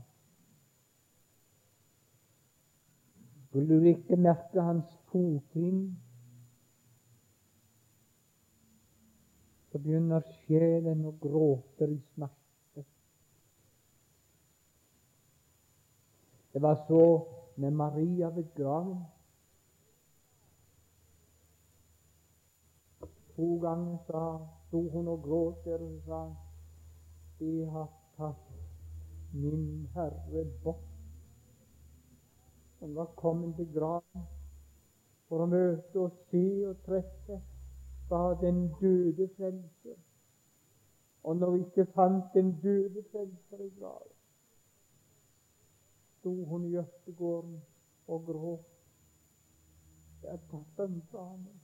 [3.49, 5.97] Skulle du ikke merke hans fottrinn,
[9.83, 12.85] begynner sjelen å gråte i smerte.
[16.53, 17.05] Det var så
[17.57, 19.05] med Maria ved graven.
[23.37, 24.22] To ganger sa,
[24.66, 26.22] sto hun og gråt der og sa
[27.39, 28.49] de har tatt
[29.33, 30.83] min Herre bort.
[32.81, 34.26] Hun var kommet til graven
[35.29, 37.39] for å møte og se og treffe
[38.09, 39.98] fra den døde frelser.
[41.22, 44.14] Og når vi ikke fant den døde frelser i graven,
[46.18, 47.62] sto hun i gjødstegården
[48.09, 48.66] og gråt.
[50.22, 51.54] Det er datteren, sa henne.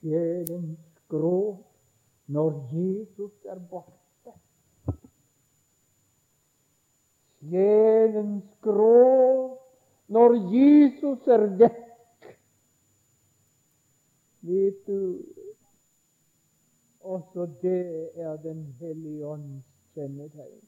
[0.00, 1.66] Sjelens gråt
[2.26, 4.34] når Jesus er borte.
[7.40, 9.60] Sjelens gråt
[10.08, 11.89] når Jesus er vekk.
[14.40, 15.24] Vet du,
[17.00, 20.62] også det er Den hellige ånds kjennetegn.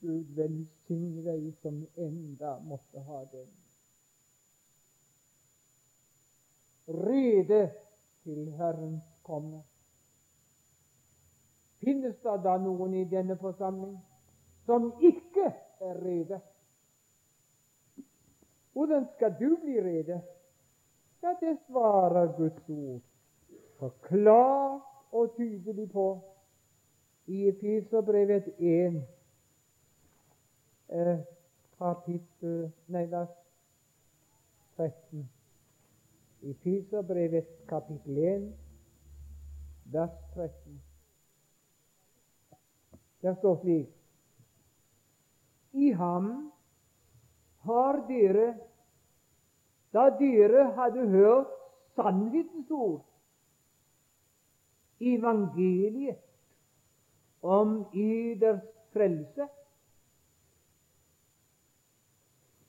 [0.00, 3.46] Gud velsigne deg som enda måtte ha den.
[6.88, 7.60] Rede
[8.24, 9.62] til Herrens komme.
[11.80, 13.96] Finnes det da noen i denne forsamling
[14.66, 15.48] som ikke
[15.80, 16.40] er rede?
[18.72, 20.20] Hvordan skal du bli rede?
[21.24, 23.00] Ja, det svarer Guds ord
[23.78, 26.20] forklart og tydelig på
[27.26, 28.98] i Efeserbrevet 1
[30.88, 31.22] eh,
[31.78, 32.58] kapittel
[32.92, 33.32] Nei, vers
[34.76, 35.22] 13.
[36.42, 38.44] I Fiserbrevet kapittel 1,
[39.96, 40.82] vers 13.
[43.22, 43.88] Der står slik
[45.72, 46.52] I ham
[47.64, 48.54] har dere,
[49.94, 51.50] da dere hadde hørt
[51.94, 53.04] sannhetens ord,
[55.00, 56.18] evangeliet
[57.42, 59.48] om eders frelse,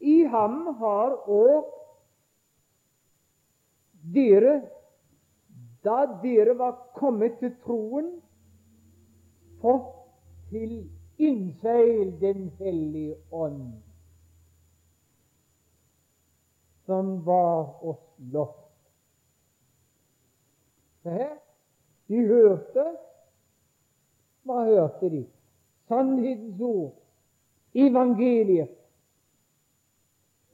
[0.05, 1.71] I ham har òg
[4.13, 4.59] dere,
[5.85, 8.11] da dere var kommet til troen,
[9.61, 9.91] fått
[10.51, 10.75] til
[11.17, 13.84] innseil Den hellige ånd,
[16.85, 18.61] som var oss lovt.
[22.07, 22.85] De hørte
[24.45, 25.23] Hva hørte de?
[25.89, 26.93] Sannhetens ord,
[27.73, 28.69] evangeliet.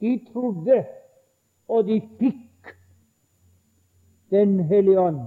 [0.00, 0.84] De trodde,
[1.68, 2.72] og de fikk
[4.30, 5.20] Den hellige ånd.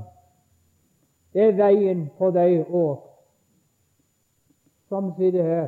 [1.33, 3.01] Det er veien for deg òg,
[4.89, 5.67] som sitter her.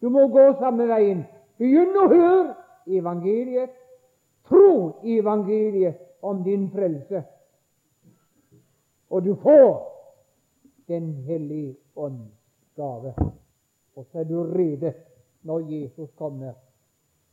[0.00, 1.22] Du må gå samme veien.
[1.56, 2.54] Begynn å høre
[2.98, 3.72] evangeliet.
[4.48, 7.24] Tro evangeliet om din frelse.
[9.10, 9.90] Og du får
[10.88, 12.44] Den hellige ånds
[12.76, 13.14] gave.
[13.96, 14.92] Og så er du rede
[15.42, 16.52] når Jesus kommer.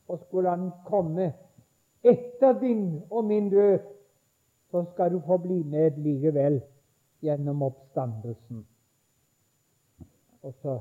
[0.08, 1.32] Og skulle han komme
[2.02, 3.78] etter din og min død,
[4.70, 6.62] så skal du få bli med likevel
[7.20, 8.66] gjennom oppstandelsen.
[10.42, 10.80] Og så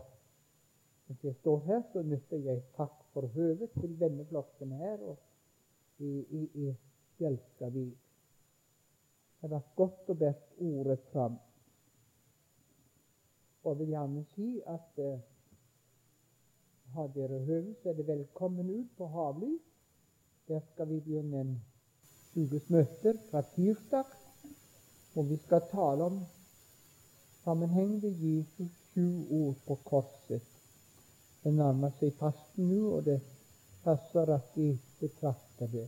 [1.08, 5.18] Hvis jeg står her, så nytter jeg takk for høvet til denne flokken her og
[6.02, 6.74] i, i, i
[7.18, 7.98] Fjelskavik.
[9.42, 11.38] Det har vært godt å bære ordet fram.
[13.66, 15.22] Og vil gjerne si at eh,
[16.96, 19.54] har dere høvd, så er det velkommen ut på Havly.
[20.50, 21.56] Der skal vi begynne en
[22.36, 24.14] ukes møter fra tirsdag,
[25.14, 26.22] hvor vi skal tale om
[27.44, 30.48] sammenhengende Jesus sju ord på korset.
[31.44, 33.20] Det nærmer seg fasten nå, og det
[33.86, 35.88] passer at vi betrakter det.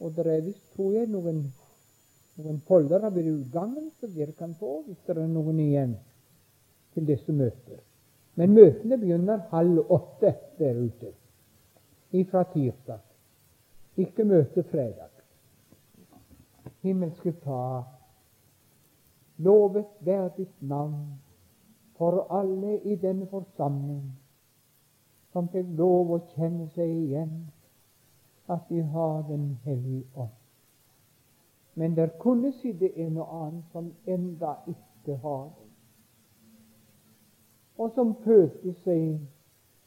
[0.00, 1.44] Og det er visst, tror jeg, noen,
[2.40, 5.96] noen foldere ved utgangen som dere kan få hvis det er noen igjen
[6.94, 7.80] til disse møter.
[8.34, 11.12] Men møtene begynner halv åtte der ute
[12.12, 13.00] ifra tirsdag.
[14.00, 15.10] Ikke møte fredag.
[16.82, 17.84] Himmelske Far,
[19.38, 21.20] lovet være ditt navn
[21.98, 24.08] for alle i denne forsamling
[25.32, 27.36] som fikk lov å kjenne seg igjen
[28.52, 30.28] at de har Den hellige ånd.
[31.74, 35.70] Men der kunne sitte en og annen som enda ikke har den,
[37.78, 39.20] og som følte seg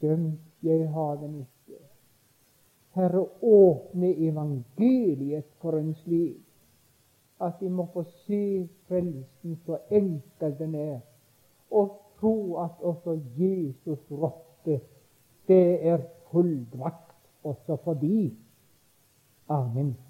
[0.01, 0.39] dømt.
[0.63, 1.77] Jeg har den ikke.
[2.95, 6.41] Herre, åpne evangeliet for en slik
[7.41, 10.99] at de må få se frelsen så enkel den er,
[11.71, 14.79] og tro at også Jesus rotte,
[15.47, 15.97] det er
[16.31, 18.31] fullbrakt også for de.
[19.49, 20.04] Amen.